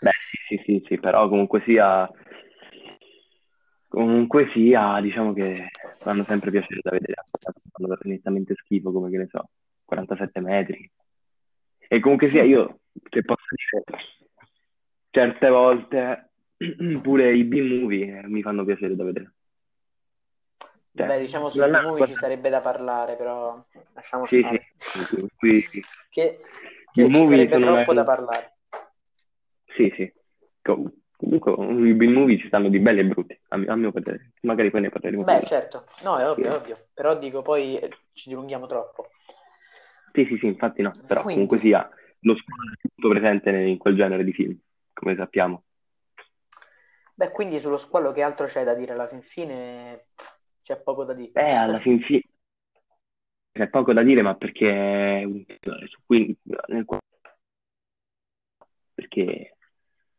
[0.00, 2.10] Beh, sì, sì, sì, sì però comunque sia
[3.90, 5.66] Comunque sia, diciamo che
[5.98, 7.24] fanno sempre piacere da vedere,
[7.72, 9.48] fanno veramente schifo, come che ne so,
[9.84, 10.88] 47 metri.
[11.88, 13.98] E comunque sia, io, se posso dire,
[15.10, 16.30] certe volte
[17.02, 19.32] pure i B-movie eh, mi fanno piacere da vedere.
[20.94, 23.60] Cioè, Beh, diciamo sui B-movie ci sarebbe da parlare, però
[23.94, 24.72] lasciamo sì, stare.
[24.76, 25.66] Sì, qui...
[26.10, 26.40] Che,
[26.92, 28.54] che ci sarebbe troppo da parlare.
[29.74, 30.12] Sì, sì.
[31.20, 31.52] Comunque,
[31.86, 34.32] i B movie ci stanno di belli e brutti, a mio, a mio parere.
[34.40, 35.22] Magari poi ne parleremo.
[35.22, 36.88] Beh, certo, no, è ovvio, è ovvio.
[36.94, 39.10] Però dico, poi eh, ci dilunghiamo troppo.
[40.14, 40.92] Sì, sì, sì, infatti no.
[41.06, 41.32] Però Quindi...
[41.46, 41.86] comunque sia,
[42.20, 44.58] lo squalo è tutto presente in quel genere di film,
[44.94, 45.64] come sappiamo.
[47.12, 48.92] Beh, quindi sullo squalo che altro c'è da dire?
[48.94, 50.06] Alla fin fine
[50.62, 51.32] c'è poco da dire.
[51.32, 52.22] Beh, alla fin fine
[53.52, 55.44] c'è poco da dire, ma perché
[55.86, 56.34] su cui,
[56.68, 56.86] nel...
[58.94, 59.56] perché,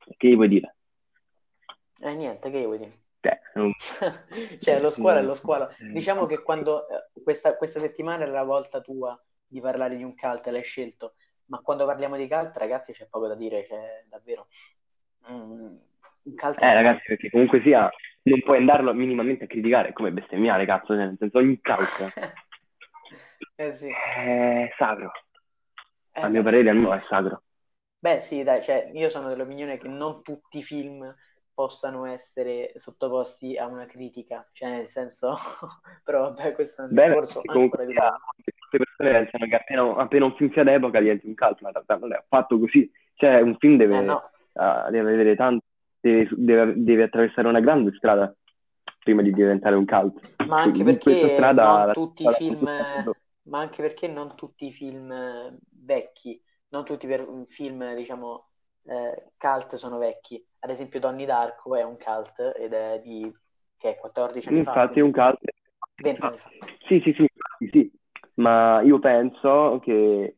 [0.05, 0.75] perché gli vuoi dire?
[2.01, 2.91] Eh, niente, che vuoi dire?
[3.21, 3.71] Cioè, non...
[4.59, 5.69] cioè, lo squalo è lo squalo.
[5.79, 10.15] Diciamo che quando eh, questa, questa, settimana è la volta tua di parlare di un
[10.15, 11.13] cult, l'hai scelto,
[11.45, 14.47] ma quando parliamo di cult, ragazzi, c'è poco da dire, c'è davvero.
[15.29, 15.75] Mm,
[16.23, 17.89] un cult eh, ragazzi, perché comunque sia,
[18.23, 22.13] non puoi andarlo minimamente a criticare come bestemmiare, cazzo, cioè, nel senso ogni cult
[23.55, 23.89] eh sì.
[23.89, 25.11] è sacro.
[26.13, 26.85] Eh, a mio parere, sì.
[26.85, 27.43] è sacro.
[27.99, 31.13] Beh, sì, dai, cioè, io sono dell'opinione che non tutti i film
[31.53, 35.35] possano essere sottoposti a una critica, cioè nel senso,
[36.03, 38.11] però vabbè, questo è un Beh, discorso comunque ancora più sia,
[38.43, 41.73] queste persone pensano che appena, appena un film sia d'epoca diventi un cult, ma in
[41.73, 42.89] realtà non è affatto così.
[43.13, 45.65] Cioè, un film Eh deve, no, ah, deve avere tanto,
[46.01, 48.33] deve, deve- deve attraversare una grande strada
[49.03, 50.19] prima di diventare un cult.
[50.43, 54.67] ma anche In questa perché strada non tutti i film, ma anche perché non tutti
[54.67, 58.50] i film eh, vecchi, non tutti i film, diciamo,
[58.85, 60.43] eh, cult sono vecchi.
[60.59, 63.31] Ad esempio Donnie Darko è un cult ed è di,
[63.77, 65.39] che è 14 anni fa, Infatti è un cult.
[65.95, 66.49] 20 anni fa.
[66.87, 67.91] Sì, sì, sì, infatti sì,
[68.35, 70.35] ma io penso che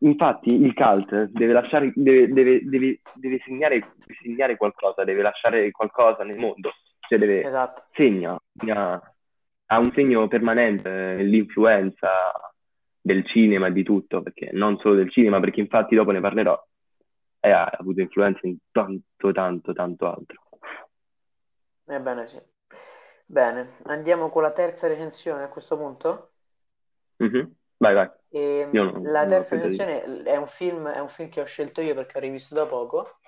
[0.00, 6.22] infatti il cult deve lasciare, deve, deve, deve, deve segnare, segnare qualcosa, deve lasciare qualcosa
[6.22, 6.72] nel mondo,
[7.08, 7.84] cioè deve Esatto.
[7.92, 9.00] segna, segna-
[9.72, 12.08] ha un segno permanente nell'influenza
[13.00, 16.60] del cinema e di tutto, perché non solo del cinema, perché infatti dopo ne parlerò,
[17.40, 20.42] e ha avuto influenza in tanto, tanto, tanto altro.
[21.86, 22.40] Ebbene sì.
[23.26, 26.32] Bene, andiamo con la terza recensione a questo punto.
[27.20, 27.54] Mhm.
[27.80, 28.08] Vai, vai.
[28.32, 31.80] E Io non, la terza recensione è un film, è un film che ho scelto
[31.80, 33.18] io perché ho rivisto da poco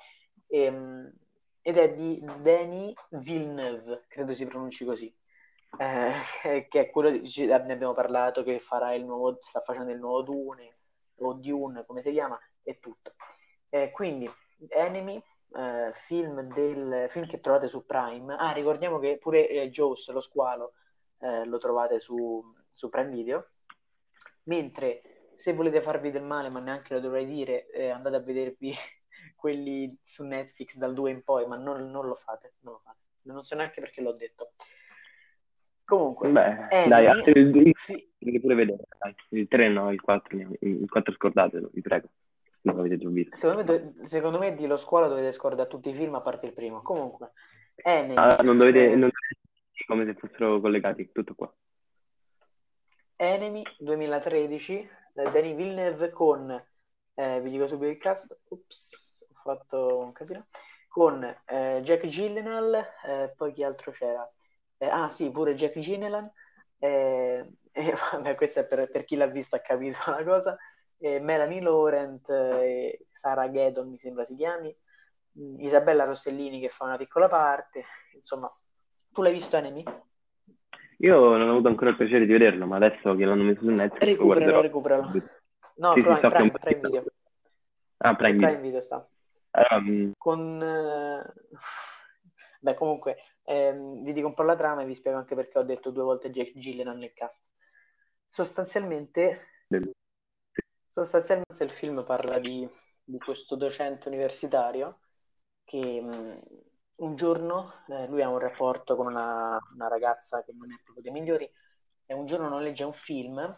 [0.48, 1.12] ehm,
[1.60, 5.12] ed è di Denis Villeneuve, credo si pronunci così,
[5.78, 6.12] eh,
[6.68, 10.22] che- è quello di, ne abbiamo parlato, che farà il nuovo, sta facendo il nuovo
[10.22, 10.76] Dune
[11.16, 13.14] o Dune, come si chiama, e tutto.
[13.74, 14.30] Eh, quindi,
[14.68, 15.16] Enemy,
[15.56, 18.36] eh, film, del, film che trovate su Prime.
[18.38, 20.74] Ah, ricordiamo che pure eh, Jaws, lo squalo,
[21.20, 23.48] eh, lo trovate su, su Prime Video.
[24.44, 28.74] Mentre se volete farvi del male, ma neanche lo dovrei dire, eh, andate a vedervi
[29.34, 32.98] quelli su Netflix dal 2 in poi, ma non, non lo fate, non lo fate.
[33.22, 34.52] Non so neanche perché l'ho detto.
[35.82, 39.14] Comunque, Beh, Enemy, dai, altri- il, il, fi- pure vedere, dai.
[39.30, 42.10] Il 3 no, il 4, il 4 scordatelo, vi prego.
[42.62, 43.36] Non l'avete già visto.
[43.36, 46.46] secondo me, do- secondo me di Lo Squalo dovete scordare tutti i film a parte
[46.46, 46.82] il primo.
[46.82, 47.32] Comunque,
[47.76, 51.52] Enemy, Ah, non dovete, non dovete come se fossero collegati, tutto qua.
[53.16, 56.50] Enemy 2013, eh, Denis Villeneuve con,
[57.14, 60.46] eh, vi dico subito il cast, ups, ho fatto un casino,
[60.88, 62.74] con eh, Jack Gyllenhaal,
[63.06, 64.28] eh, poi chi altro c'era?
[64.78, 66.30] Eh, ah sì, pure Jack Gyllenhaal,
[66.78, 67.48] eh,
[68.12, 70.58] vabbè, questo è per, per chi l'ha visto ha capito la cosa,
[71.02, 74.74] eh, Melanie Laurent eh, Sara Gedon mi sembra si chiami,
[75.38, 77.84] mm, Isabella Rossellini che fa una piccola parte,
[78.14, 78.50] insomma,
[79.10, 79.84] tu l'hai visto Enemy?
[80.98, 83.70] Io non ho avuto ancora il piacere di vederlo, ma adesso che l'hanno messo su
[83.70, 85.02] Netflix lo Recuperalo, recuperalo.
[85.74, 87.04] No, Sì, sì, Prime, un Prime, Prime Video.
[87.98, 88.60] Ah, Prime Prime Video.
[88.62, 89.08] Video sta.
[89.80, 90.62] Mm, Con...
[90.62, 91.32] eh,
[92.60, 95.64] Beh, comunque, ehm, vi dico un po' la trama e vi spiego anche perché ho
[95.64, 97.42] detto due volte Jack Gyllenhaal nel cast.
[98.28, 99.90] Sostanzialmente, del-
[100.92, 102.68] sostanzialmente il film parla di,
[103.02, 105.00] di questo docente universitario
[105.64, 106.40] che mh,
[106.96, 111.02] un giorno eh, lui ha un rapporto con una, una ragazza che non è proprio
[111.02, 111.50] dei migliori
[112.06, 113.54] e un giorno noleggia un film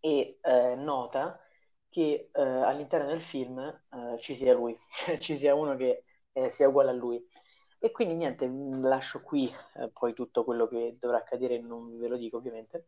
[0.00, 1.40] e eh, nota
[1.88, 4.78] che eh, all'interno del film eh, ci sia lui,
[5.18, 7.24] ci sia uno che eh, sia uguale a lui.
[7.78, 8.48] E quindi niente,
[8.80, 12.86] lascio qui eh, poi tutto quello che dovrà accadere, non ve lo dico ovviamente.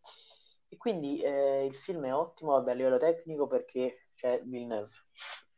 [0.69, 4.91] E quindi eh, il film è ottimo vabbè, a livello tecnico perché c'è Villeneuve,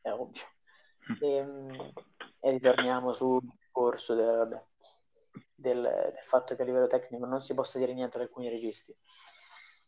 [0.01, 0.43] è ovvio.
[1.21, 1.93] E, mh,
[2.41, 4.63] e ritorniamo sul discorso del,
[5.55, 8.95] del, del fatto che a livello tecnico non si possa dire niente ad alcuni registi.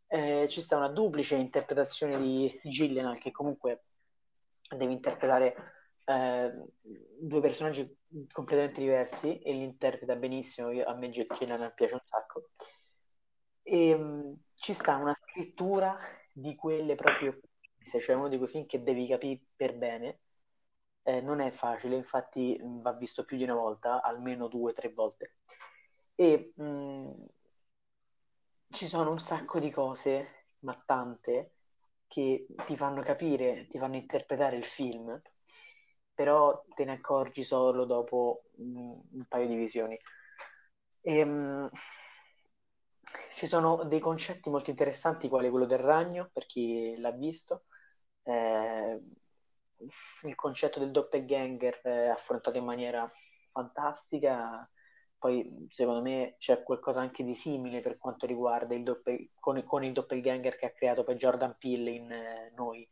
[0.07, 3.85] Eh, ci sta una duplice interpretazione di Gillian che comunque
[4.77, 5.55] deve interpretare
[6.05, 6.53] eh,
[6.83, 7.99] due personaggi
[8.31, 10.71] completamente diversi e li interpreta benissimo.
[10.71, 12.51] Io- a me Gillian piace un sacco.
[13.63, 15.97] E, mh, ci sta una scrittura
[16.33, 17.39] di quelle proprio,
[17.85, 20.21] se c'è uno di quei film che devi capire per bene,
[21.03, 24.75] eh, non è facile, infatti mh, va visto più di una volta, almeno due o
[24.75, 25.37] tre volte.
[26.15, 27.11] E mh,
[28.71, 31.53] ci sono un sacco di cose, ma tante,
[32.09, 35.21] che ti fanno capire, ti fanno interpretare il film,
[36.15, 38.65] però te ne accorgi solo dopo mh,
[39.13, 39.99] un paio di visioni.
[41.05, 41.69] E, mh,
[43.35, 47.65] ci sono dei concetti molto interessanti, quale quello del ragno, per chi l'ha visto.
[48.23, 49.01] Eh,
[50.23, 53.11] il concetto del doppelganger è affrontato in maniera
[53.51, 54.69] fantastica.
[55.19, 59.85] Poi, secondo me, c'è qualcosa anche di simile per quanto riguarda il doppel- con, con
[59.85, 62.89] il doppelganger che ha creato poi Jordan Peele in eh, Noi.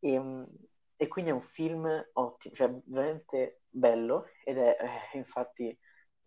[0.00, 0.46] E, mh,
[0.96, 4.26] e quindi è un film ottimo, cioè veramente bello.
[4.44, 4.76] Ed è,
[5.12, 5.76] eh, infatti,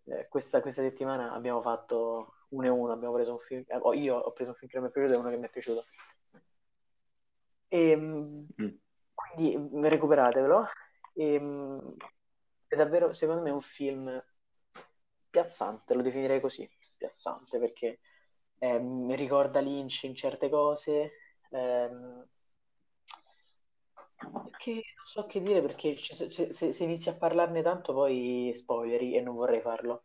[0.04, 3.92] eh, questa, questa settimana abbiamo fatto uno e uno, abbiamo preso un film, eh, oh,
[3.94, 5.50] io ho preso un film che non mi è piaciuto e uno che mi è
[5.50, 5.84] piaciuto.
[7.68, 8.68] E, mh, Mm.
[9.14, 10.66] quindi recuperatevelo.
[11.14, 11.96] E, ehm,
[12.66, 14.22] è davvero, secondo me, un film
[15.26, 18.00] spiazzante, lo definirei così, spiazzante, perché
[18.58, 21.12] ehm, ricorda Lynch in certe cose,
[21.50, 22.26] ehm,
[24.58, 29.14] che non so che dire perché se, se, se, inizi a parlarne tanto poi spoileri
[29.14, 30.02] e non vorrei farlo.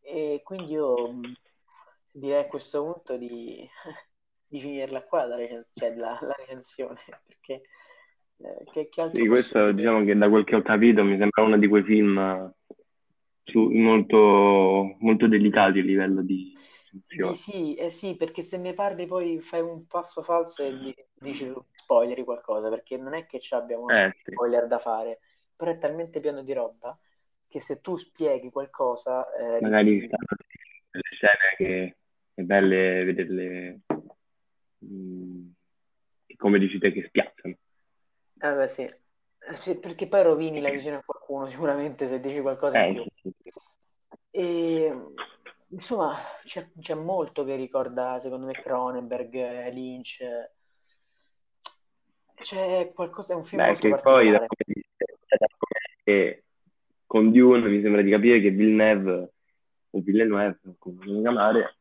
[0.00, 1.22] E quindi io mm,
[2.14, 3.68] direi a questo punto di,
[4.46, 7.62] di finirla qua la, recens- cioè la, la recensione, perché
[8.38, 11.42] eh, che, che altro sì, questo diciamo che da quel che ho capito mi sembra
[11.42, 12.52] uno di quei film
[13.42, 16.52] su, molto, molto delicati a livello di
[17.08, 21.52] eh sì, eh sì, perché se ne parli poi fai un passo falso e dici
[21.72, 24.30] spoileri qualcosa, perché non è che ci abbiamo eh, sì.
[24.30, 25.18] spoiler da fare,
[25.56, 26.96] però è talmente pieno di roba
[27.48, 29.26] che se tu spieghi qualcosa...
[29.34, 30.16] Eh, Magari rischi...
[30.90, 31.96] delle scene che
[32.34, 33.80] è belle vederle,
[34.78, 35.48] mh, mm,
[36.36, 37.54] come dici te, che spiazzano.
[38.40, 38.86] Eh beh, sì.
[39.52, 39.76] sì.
[39.76, 43.10] perché poi rovini la visione a qualcuno sicuramente se dici qualcosa in eh, più.
[43.14, 43.32] Sì.
[44.30, 44.92] E,
[45.68, 50.24] insomma, c'è, c'è, molto che ricorda, secondo me, Cronenberg, Lynch.
[52.34, 54.46] C'è qualcosa, è un film Beh, molto che poi da
[56.02, 56.44] che
[57.06, 59.32] con Dune mi sembra di capire che Villeneuve
[59.90, 61.76] o Villeneuve, come lo chiamare,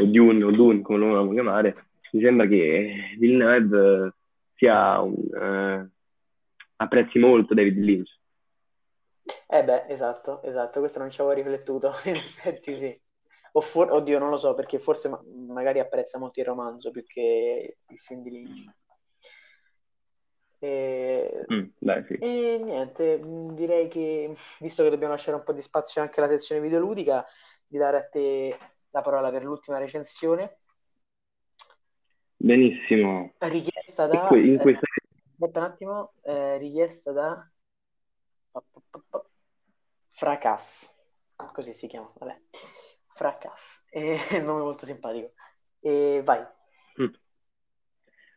[0.00, 4.14] o Dune o Dune, come lo vogliamo chiamare, mi sembra che Villeneuve
[4.54, 5.88] sia un, uh,
[6.76, 8.16] apprezzi molto David Lynch.
[9.46, 13.00] Eh beh, esatto, esatto, questo non ci avevo riflettuto, in effetti sì.
[13.52, 17.02] O for- oddio, non lo so, perché forse ma- magari apprezza molto il romanzo più
[17.04, 18.64] che il film di Lynch.
[20.60, 21.44] E...
[21.52, 22.14] Mm, dai, sì.
[22.14, 23.20] e niente,
[23.52, 27.24] direi che visto che dobbiamo lasciare un po' di spazio anche alla sezione videoludica,
[27.66, 28.58] di dare a te
[28.90, 30.58] la parola per l'ultima recensione.
[32.36, 33.34] Benissimo.
[33.38, 34.28] Richiesta da...
[34.32, 34.80] In questa...
[34.80, 37.50] eh, aspetta un attimo, eh, richiesta da...
[40.10, 40.92] Fracas,
[41.52, 42.40] così si chiama, vabbè.
[43.14, 45.32] Fracas, è un nome molto simpatico.
[45.80, 46.44] E vai.
[47.00, 47.14] Mm.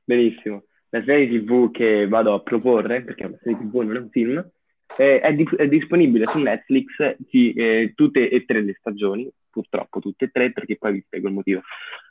[0.04, 0.66] Benissimo.
[0.90, 4.10] La serie TV che vado a proporre, perché è una serie TV non è un
[4.10, 4.52] film,
[4.98, 10.00] eh, è, di- è, disponibile su Netflix sì, eh, tutte e tre le stagioni, purtroppo
[10.00, 11.62] tutte e tre, perché poi vi spiego il motivo.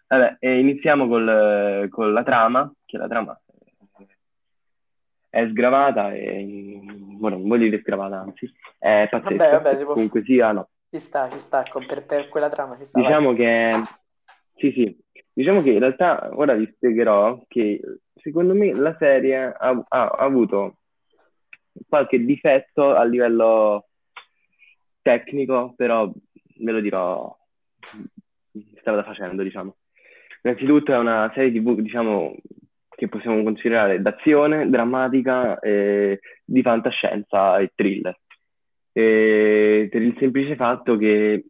[0.07, 3.41] Vabbè, eh, iniziamo col, con la trama, che la trama
[5.29, 9.37] è sgravata e bueno, non voglio dire sgravata, anzi, è pazzesca.
[9.37, 9.93] Vabbè, vabbè, si può...
[9.95, 10.69] Comunque sia, no.
[10.91, 12.99] Ci sta, ci sta, per, per quella trama ci sta.
[12.99, 13.37] Diciamo vai.
[13.37, 13.71] che,
[14.57, 14.99] sì, sì,
[15.33, 17.81] diciamo che in realtà ora vi spiegherò che
[18.15, 20.79] secondo me la serie ha, ha, ha avuto
[21.89, 23.87] qualche difetto a livello
[25.03, 26.11] tecnico, però
[26.61, 27.37] ve lo dirò
[28.79, 29.77] strada facendo, diciamo.
[30.43, 32.35] Innanzitutto è una serie TV, diciamo,
[32.89, 38.19] che possiamo considerare d'azione, drammatica, eh, di fantascienza e thriller.
[38.93, 41.45] E per il semplice fatto che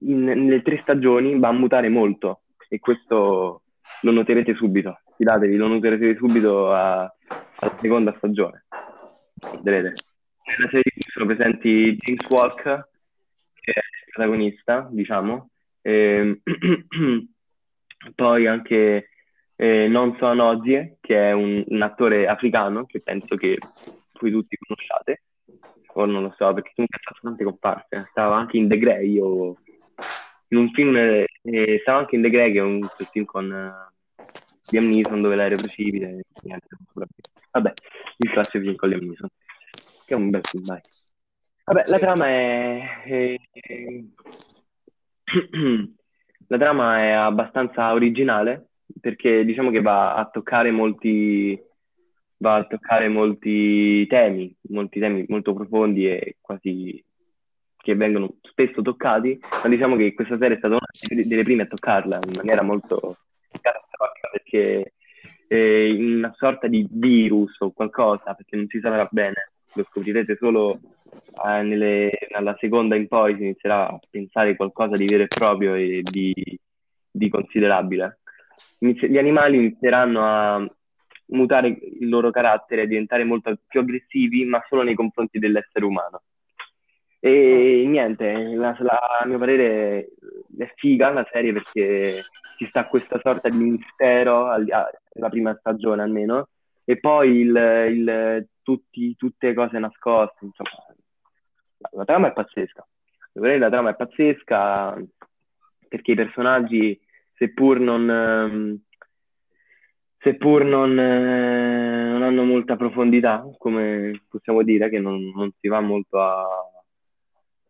[0.00, 3.62] in, nelle tre stagioni va a mutare molto e questo
[4.02, 5.00] lo noterete subito.
[5.16, 8.64] Fidatevi, lo noterete subito a, alla seconda stagione.
[9.62, 9.92] Vedrete.
[10.44, 12.88] Nella serie sono presenti James Walk,
[14.12, 15.48] protagonista, diciamo,
[15.80, 16.40] e,
[18.14, 19.08] poi anche
[19.56, 23.58] eh, Non So Nozie, che è un, un, attore africano che penso che
[24.20, 25.22] voi tutti conosciate,
[25.94, 28.08] o non lo so, perché comunque ha fatto tante comparse.
[28.10, 29.56] Stava anche in The Grey, o
[30.48, 34.22] in un film, eh, stava anche in The Grey, che è un, film con uh,
[34.70, 36.08] Liam Neeson dove l'aereo precipita.
[37.52, 37.72] Vabbè,
[38.18, 39.28] il classico film con Liam Neeson,
[40.06, 40.80] che è un bel film, dai.
[41.64, 43.02] Vabbè, la trama è...
[43.04, 43.36] è...
[46.48, 48.68] la trama è abbastanza originale,
[49.00, 51.60] perché diciamo che va a toccare molti,
[52.38, 57.02] va a toccare molti temi, molti temi molto profondi e quasi
[57.76, 60.86] che vengono spesso toccati, ma diciamo che questa serie è stata una
[61.24, 63.16] delle prime a toccarla in maniera molto
[63.60, 64.92] catastrofica perché
[65.48, 70.80] è una sorta di virus o qualcosa, perché non si saprà bene, lo scoprirete solo
[71.46, 75.74] eh, nelle, alla seconda in poi si inizierà a pensare qualcosa di vero e proprio
[75.74, 76.34] e di,
[77.10, 78.18] di considerabile
[78.78, 80.66] gli animali inizieranno a
[81.26, 86.22] mutare il loro carattere, a diventare molto più aggressivi, ma solo nei confronti dell'essere umano.
[87.20, 90.08] E niente, la, la, a mio parere
[90.58, 92.20] è figa la serie perché
[92.56, 96.48] ci sta questa sorta di mistero, la prima stagione almeno,
[96.84, 97.56] e poi il,
[97.90, 100.70] il, tutti, tutte cose nascoste, insomma.
[101.92, 102.86] La trama è pazzesca.
[103.32, 104.96] La trama è pazzesca
[105.88, 106.98] perché i personaggi
[107.34, 108.80] seppur non, ehm,
[110.18, 115.80] seppur non, eh, non, hanno molta profondità, come possiamo dire, che non, non si va
[115.80, 116.46] molto a,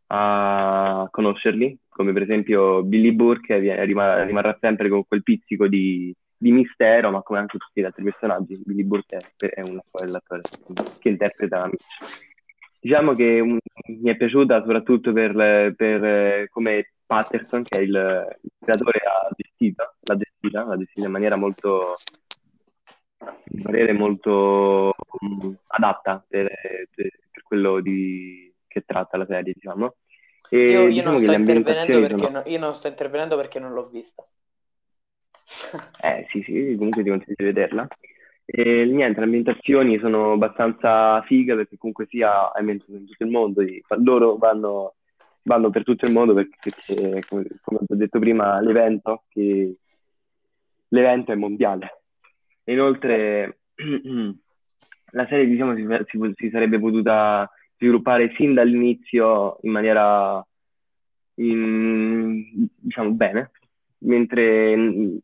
[0.09, 6.53] a, conoscerli, come per esempio Billy Burke rimarrà, rimarrà sempre con quel pizzico di, di,
[6.53, 9.81] mistero, ma come anche tutti gli altri personaggi, Billy Burke è, è un
[10.11, 10.43] l'attore
[11.01, 11.85] che interpreta Mitch.
[12.81, 18.51] Diciamo che un, mi è piaciuta soprattutto per, per come Patterson, che è il, il
[18.59, 21.97] creatore, ha gestito, l'ha gestita, l'ha gestita in maniera molto
[23.63, 26.51] parere molto um, adatta per,
[26.95, 29.97] per, per quello di, che tratta la serie, diciamo.
[30.49, 32.39] E io, io, diciamo non sto intervenendo perché sono...
[32.39, 34.27] no, io non sto intervenendo perché non l'ho vista.
[36.03, 37.87] Eh sì, sì, comunque ti consiglio di vederla.
[38.45, 43.63] E niente, le ambientazioni sono abbastanza fighe perché comunque sia ambientato in tutto il mondo,
[44.03, 44.95] loro vanno,
[45.43, 49.77] vanno per tutto il mondo perché, perché come, come ho detto prima, l'evento, che,
[50.89, 52.03] l'evento è mondiale,
[52.65, 53.61] Inoltre,
[55.13, 60.47] la serie diciamo, si, si, si, sarebbe potuta sviluppare sin dall'inizio in maniera
[61.37, 63.51] in, diciamo bene,
[64.03, 64.77] mentre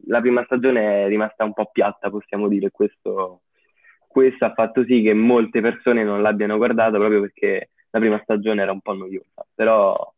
[0.07, 2.71] la prima stagione è rimasta un po' piatta, possiamo dire.
[2.71, 3.43] Questo,
[4.07, 8.63] questo ha fatto sì che molte persone non l'abbiano guardata proprio perché la prima stagione
[8.63, 9.47] era un po' noiosa.
[9.55, 10.15] Però,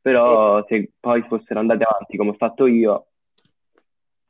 [0.00, 3.06] però se poi fossero andati avanti come ho fatto io,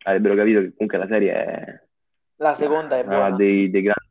[0.05, 1.83] avrebbero capito che comunque la serie è...
[2.37, 3.31] La seconda è buona.
[3.33, 4.07] Dei, dei grandi...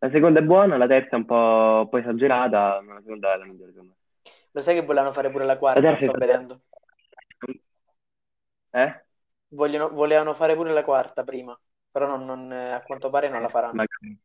[0.00, 3.34] La seconda è buona, la terza è un po', un po esagerata, ma la seconda
[3.34, 4.30] è la migliore secondo me.
[4.52, 6.60] Lo sai che volevano fare pure la quarta, la sto vedendo.
[8.70, 9.04] Eh?
[9.48, 11.58] Vogliono, volevano fare pure la quarta prima,
[11.90, 13.74] però non, non, a quanto pare non la faranno.
[13.74, 14.18] Magari.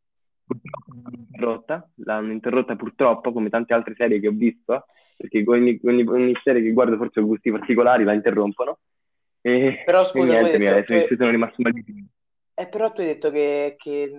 [0.46, 4.86] L'hanno interrotta, l'hanno interrotta purtroppo, come tante altre serie che ho visto,
[5.16, 8.80] perché ogni, ogni, ogni serie che guardo forse ho gusti particolari la interrompono.
[9.42, 11.16] E, però scusa, e niente, detto, mi, tu...
[11.16, 12.08] sono rimasto malissimo.
[12.54, 14.12] Eh, però tu hai detto che, che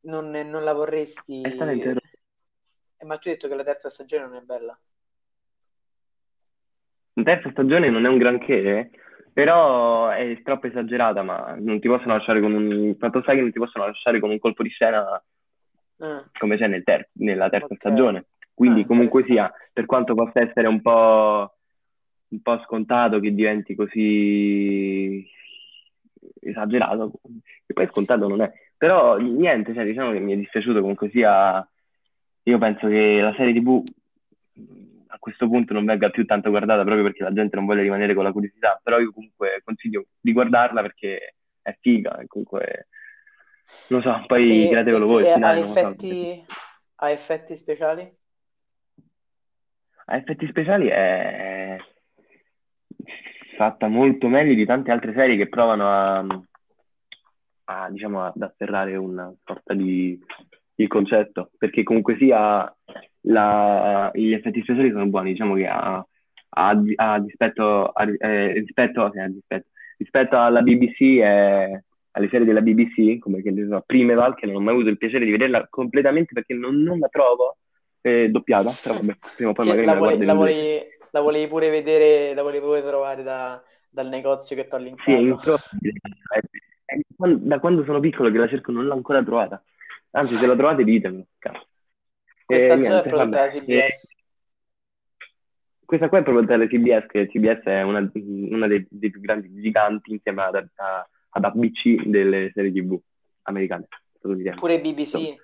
[0.00, 1.42] non, non, la vorresti...
[1.42, 1.48] È.
[1.48, 4.78] Eh, ma tu hai detto che la terza stagione non è bella.
[7.14, 8.90] La terza stagione non è un granché, eh?
[9.34, 12.94] Però è troppo esagerata, ma non ti possono lasciare con un...
[12.96, 15.20] Fatto sai che non ti possono lasciare con un colpo di scena
[16.02, 16.18] mm.
[16.38, 17.78] come c'è nel ter- nella terza okay.
[17.78, 18.26] stagione.
[18.54, 21.52] Quindi ah, comunque sia, per quanto possa essere un po'
[22.28, 25.28] un po' scontato che diventi così
[26.40, 27.10] esagerato,
[27.66, 28.52] che poi scontato non è.
[28.76, 31.68] Però niente, cioè, diciamo che mi è dispiaciuto comunque sia...
[32.46, 33.82] Io penso che la serie TV
[35.14, 38.14] a questo punto non venga più tanto guardata proprio perché la gente non vuole rimanere
[38.14, 42.88] con la curiosità, però io comunque consiglio di guardarla perché è figa e comunque
[43.88, 45.30] non so, poi createvelo voi.
[45.30, 46.54] ha, effetti, so.
[46.96, 48.16] ha effetti speciali?
[50.06, 51.78] Ha effetti speciali è
[53.56, 56.26] fatta molto meglio di tante altre serie che provano a,
[57.64, 60.20] a diciamo, ad afferrare una sorta di
[60.76, 62.74] il concetto, perché comunque sia
[63.22, 66.04] la, gli effetti speciali sono buoni, diciamo che a,
[66.48, 69.68] a, a dispetto, a, eh, rispetto, eh, rispetto,
[69.98, 74.56] rispetto, alla BBC e alle serie della BBC, come che ne so, Primeval, che non
[74.56, 77.56] ho mai avuto il piacere di vederla completamente perché non, non la trovo
[78.00, 80.78] eh, doppiata, però vabbè, prima o poi magari la, vuoi, la, vuoi,
[81.10, 85.10] la volevi pure vedere, la volevi pure trovare da, dal negozio che ti ho linkato.
[85.10, 85.92] Sì, improbabile.
[87.46, 89.62] Da quando sono piccolo che la cerco non l'ho ancora trovata.
[90.14, 91.26] Anzi, se la trovate ditemelo.
[92.44, 93.66] Questa eh, è prodotta da CBS.
[93.66, 94.14] Eh,
[95.84, 99.52] questa qua è prodotta da CBS, che CBS è una, una dei, dei, più grandi
[99.60, 102.98] giganti insieme ad, a, ad ABC delle serie TV
[103.42, 103.88] americane.
[104.20, 105.34] Pure BBC Insomma.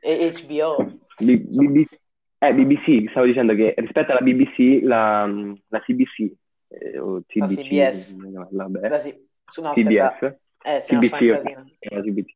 [0.00, 0.98] e HBO.
[1.18, 1.98] B- BBC,
[2.38, 6.32] eh, BBC, stavo dicendo che rispetto alla BBC, la, la CBC
[6.68, 8.16] eh, o TBC, la CBS,
[8.50, 10.22] vabbè, la C- su, no, CBS,
[10.62, 11.54] eh, CBC, okay.
[11.80, 12.34] la CBC.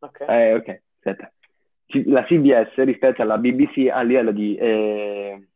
[0.00, 1.32] Ok, eh, ok, aspetta.
[2.04, 5.48] La CBS rispetto alla BBC a livello di eh,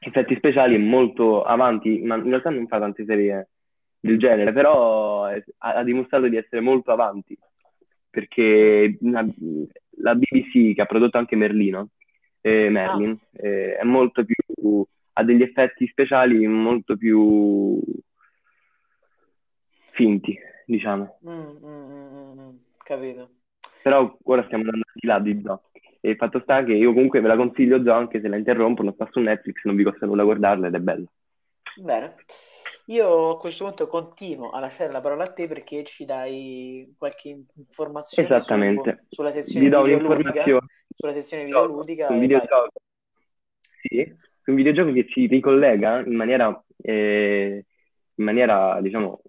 [0.00, 3.50] effetti speciali è molto avanti, ma in realtà non fa tante serie
[4.00, 7.38] del genere, però ha, ha dimostrato di essere molto avanti,
[8.10, 9.24] perché la,
[9.98, 11.90] la BBC che ha prodotto anche Merlino,
[12.40, 13.46] eh, Merlin, ah.
[13.46, 17.80] eh, è molto più, ha degli effetti speciali molto più
[19.92, 20.36] finti,
[20.66, 21.20] diciamo.
[21.28, 23.30] Mm, mm, mm, mm capito.
[23.84, 25.64] Però ora stiamo andando di là di Zo.
[26.00, 28.92] E il fatto sta che io comunque ve la consiglio Zo, anche se la interrompono,
[28.92, 31.04] sta su Netflix, non vi costa nulla guardarla ed è bella.
[31.76, 32.14] Bene.
[32.86, 37.44] Io a questo punto continuo a lasciare la parola a te perché ci dai qualche
[37.56, 39.04] informazione Esattamente.
[39.08, 40.44] Su, sulla sezione videoludica.
[40.96, 42.10] Sulla sezione videoludica.
[42.10, 42.72] Un videogioco.
[43.82, 44.16] Sì,
[44.46, 47.66] un videogioco che si ricollega in maniera, eh,
[48.14, 49.20] in maniera diciamo,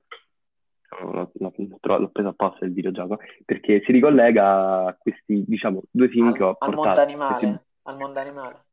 [1.01, 1.53] l'ho, l'ho,
[1.97, 6.43] l'ho preso apposta il videogioco, perché si ricollega a questi, diciamo, due film al, che
[6.43, 8.65] ho al mondo animale, Questi- al mondo animale.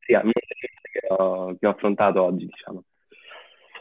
[0.00, 0.40] sì, al mondo
[0.90, 2.84] che ho, che ho affrontato oggi, diciamo.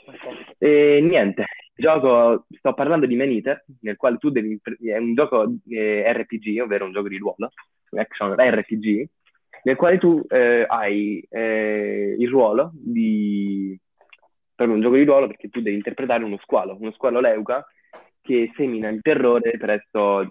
[0.08, 0.56] Ok.
[0.60, 5.54] E niente, gioco, sto parlando di Man Eater, nel quale tu devi, è un gioco
[5.70, 7.52] eh, RPG, ovvero un gioco di ruolo,
[7.92, 9.08] action RPG,
[9.64, 13.78] nel quale tu eh, hai eh, il ruolo di,
[14.56, 17.66] proprio un gioco di ruolo perché tu devi interpretare uno squalo, uno squalo leuca
[18.28, 20.30] che semina il terrore presso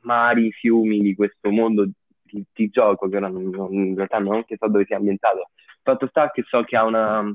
[0.00, 1.86] mari, fiumi di questo mondo
[2.22, 5.50] di, di gioco che ora non, non- in realtà non che so dove sia ambientato.
[5.82, 7.32] Fatto sta che so che ha una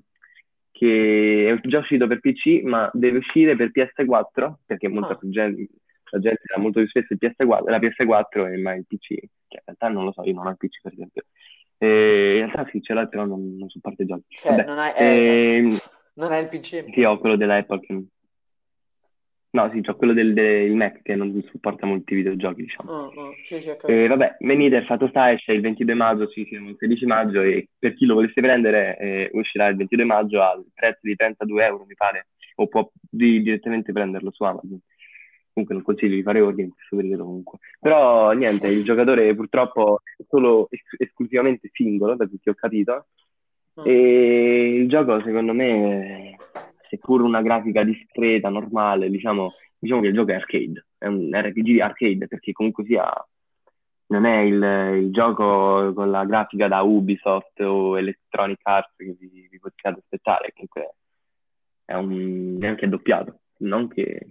[0.72, 5.18] che è già uscito per PC, ma deve uscire per PS4, perché molta Ah.
[5.18, 5.68] più gente,
[6.12, 9.08] la gente ha molto più spesso il PS4, la PS4 e mai il PC.
[9.08, 11.24] Cioè, in realtà non lo so, io non ho il PC per esempio.
[11.78, 14.24] E in realtà sì, ce l'ho, però non, non i giochi.
[14.36, 15.94] Cioè, Vabbè, non hai, eh, ehm, esatto.
[16.16, 16.86] Non hai il PC.
[16.94, 18.04] sì, ho quello della Apple che...
[19.56, 22.92] No, sì, ho quello del, del Mac che non supporta molti videogiochi, diciamo.
[23.16, 24.08] Mm, mm, Sì, sì, E capito.
[24.10, 27.70] vabbè, Man Eater fatto sta, esce il 22 maggio, sì, siamo il 16 maggio e
[27.80, 31.86] per chi lo volesse prendere eh, uscirà il 22 maggio al prezzo di 32 euro,
[31.86, 34.78] mi pare, o può di- direttamente prenderlo su Amazon.
[35.54, 37.60] Comunque non consiglio di fare ordine in questo periodo comunque.
[37.80, 43.08] Però niente, il giocatore purtroppo è solo es- esclusivamente singolo, da che ho capito,
[43.80, 43.84] Mm.
[43.86, 46.40] e il gioco secondo me,
[46.96, 51.80] seppur una grafica discreta, normale, diciamo, diciamo che il gioco è arcade, è un RPG
[51.80, 53.12] arcade perché comunque sia
[54.08, 59.48] non è il, il gioco con la grafica da Ubisoft o Electronic Arts che vi,
[59.50, 60.96] vi potete aspettare, comunque
[61.86, 64.28] è un, neanche doppiato, non che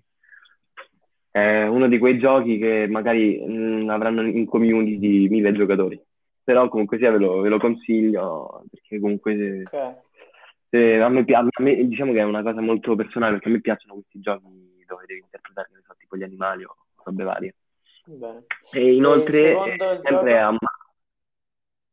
[1.31, 6.01] è uno di quei giochi che magari mh, avranno in community di mille giocatori,
[6.43, 9.63] però comunque sia ve lo, ve lo consiglio perché comunque se-
[10.75, 13.61] Se a me, a me- diciamo che è una cosa molto personale perché a me
[13.61, 17.55] piacciono questi giochi dove devi interpretare, che so, tipo gli animali o robe varie.
[18.07, 18.43] Bene.
[18.73, 20.27] E E inoltre, il sempre gioco?
[20.27, 20.49] a,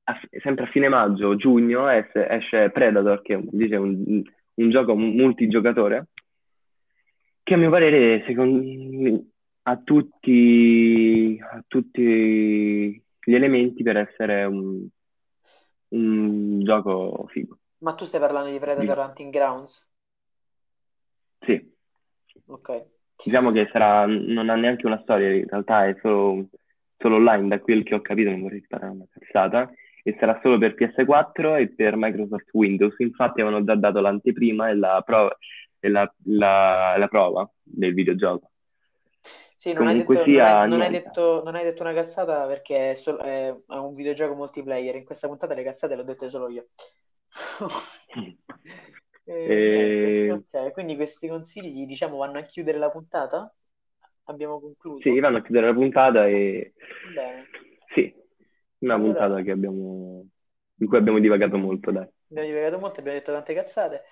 [0.05, 4.23] a- sempre a fine maggio, giugno, es- esce Predator, che è un, dice, un,
[4.55, 6.07] un gioco multigiocatore,
[7.43, 9.25] che a mio parere secondo,
[9.61, 14.87] ha tutti, ha tutti gli elementi per essere un,
[15.89, 17.59] un gioco figo.
[17.83, 19.05] Ma tu stai parlando di Predator Diciamo.
[19.05, 19.87] Hunting Grounds?
[21.45, 21.73] Sì,
[22.47, 22.69] Ok.
[23.23, 26.49] diciamo che sarà, non ha neanche una storia, in realtà è solo,
[26.97, 29.71] solo online, da quel che ho capito, non vorrei sparare una cazzata,
[30.03, 32.95] e sarà solo per PS4 e per Microsoft Windows.
[32.99, 35.35] Infatti avevano già dato l'anteprima e la prova,
[35.79, 38.49] e la, la- la prova del videogioco.
[39.55, 42.91] Sì, non hai detto, non hai, non hai detto, non hai detto una cazzata perché
[42.91, 44.95] è, sol- è- è un videogioco multiplayer.
[44.95, 46.69] In questa puntata le cazzate le ho dette solo io.
[49.25, 50.57] E E- niente.
[50.67, 53.53] Ok, quindi questi consigli, diciamo, vanno a chiudere la puntata?
[54.25, 55.01] Abbiamo concluso?
[55.01, 56.73] Sì, vanno a chiudere la puntata e
[57.15, 57.47] Bene.
[57.93, 58.13] sì,
[58.79, 60.27] una Allora- puntata che abbiamo,
[60.75, 62.07] in cui abbiamo divagato molto, dai.
[62.29, 64.03] Abbiamo divagato molto, abbiamo detto tante cazzate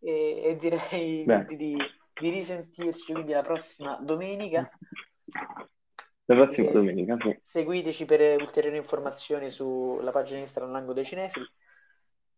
[0.00, 1.76] e, e direi di, di-
[2.16, 4.68] di risentirci quindi la prossima domenica.
[6.26, 7.38] La prossima E domenica, sì.
[7.40, 11.46] seguiteci per ulteriori informazioni sulla pagina Instagram Lango dei Cinefili.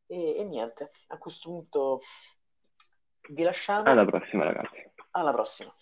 [0.07, 2.01] E, e niente, a questo punto
[3.31, 3.91] vi lasciamo.
[3.91, 4.91] Alla prossima, ragazzi.
[5.13, 5.75] Alla prossima.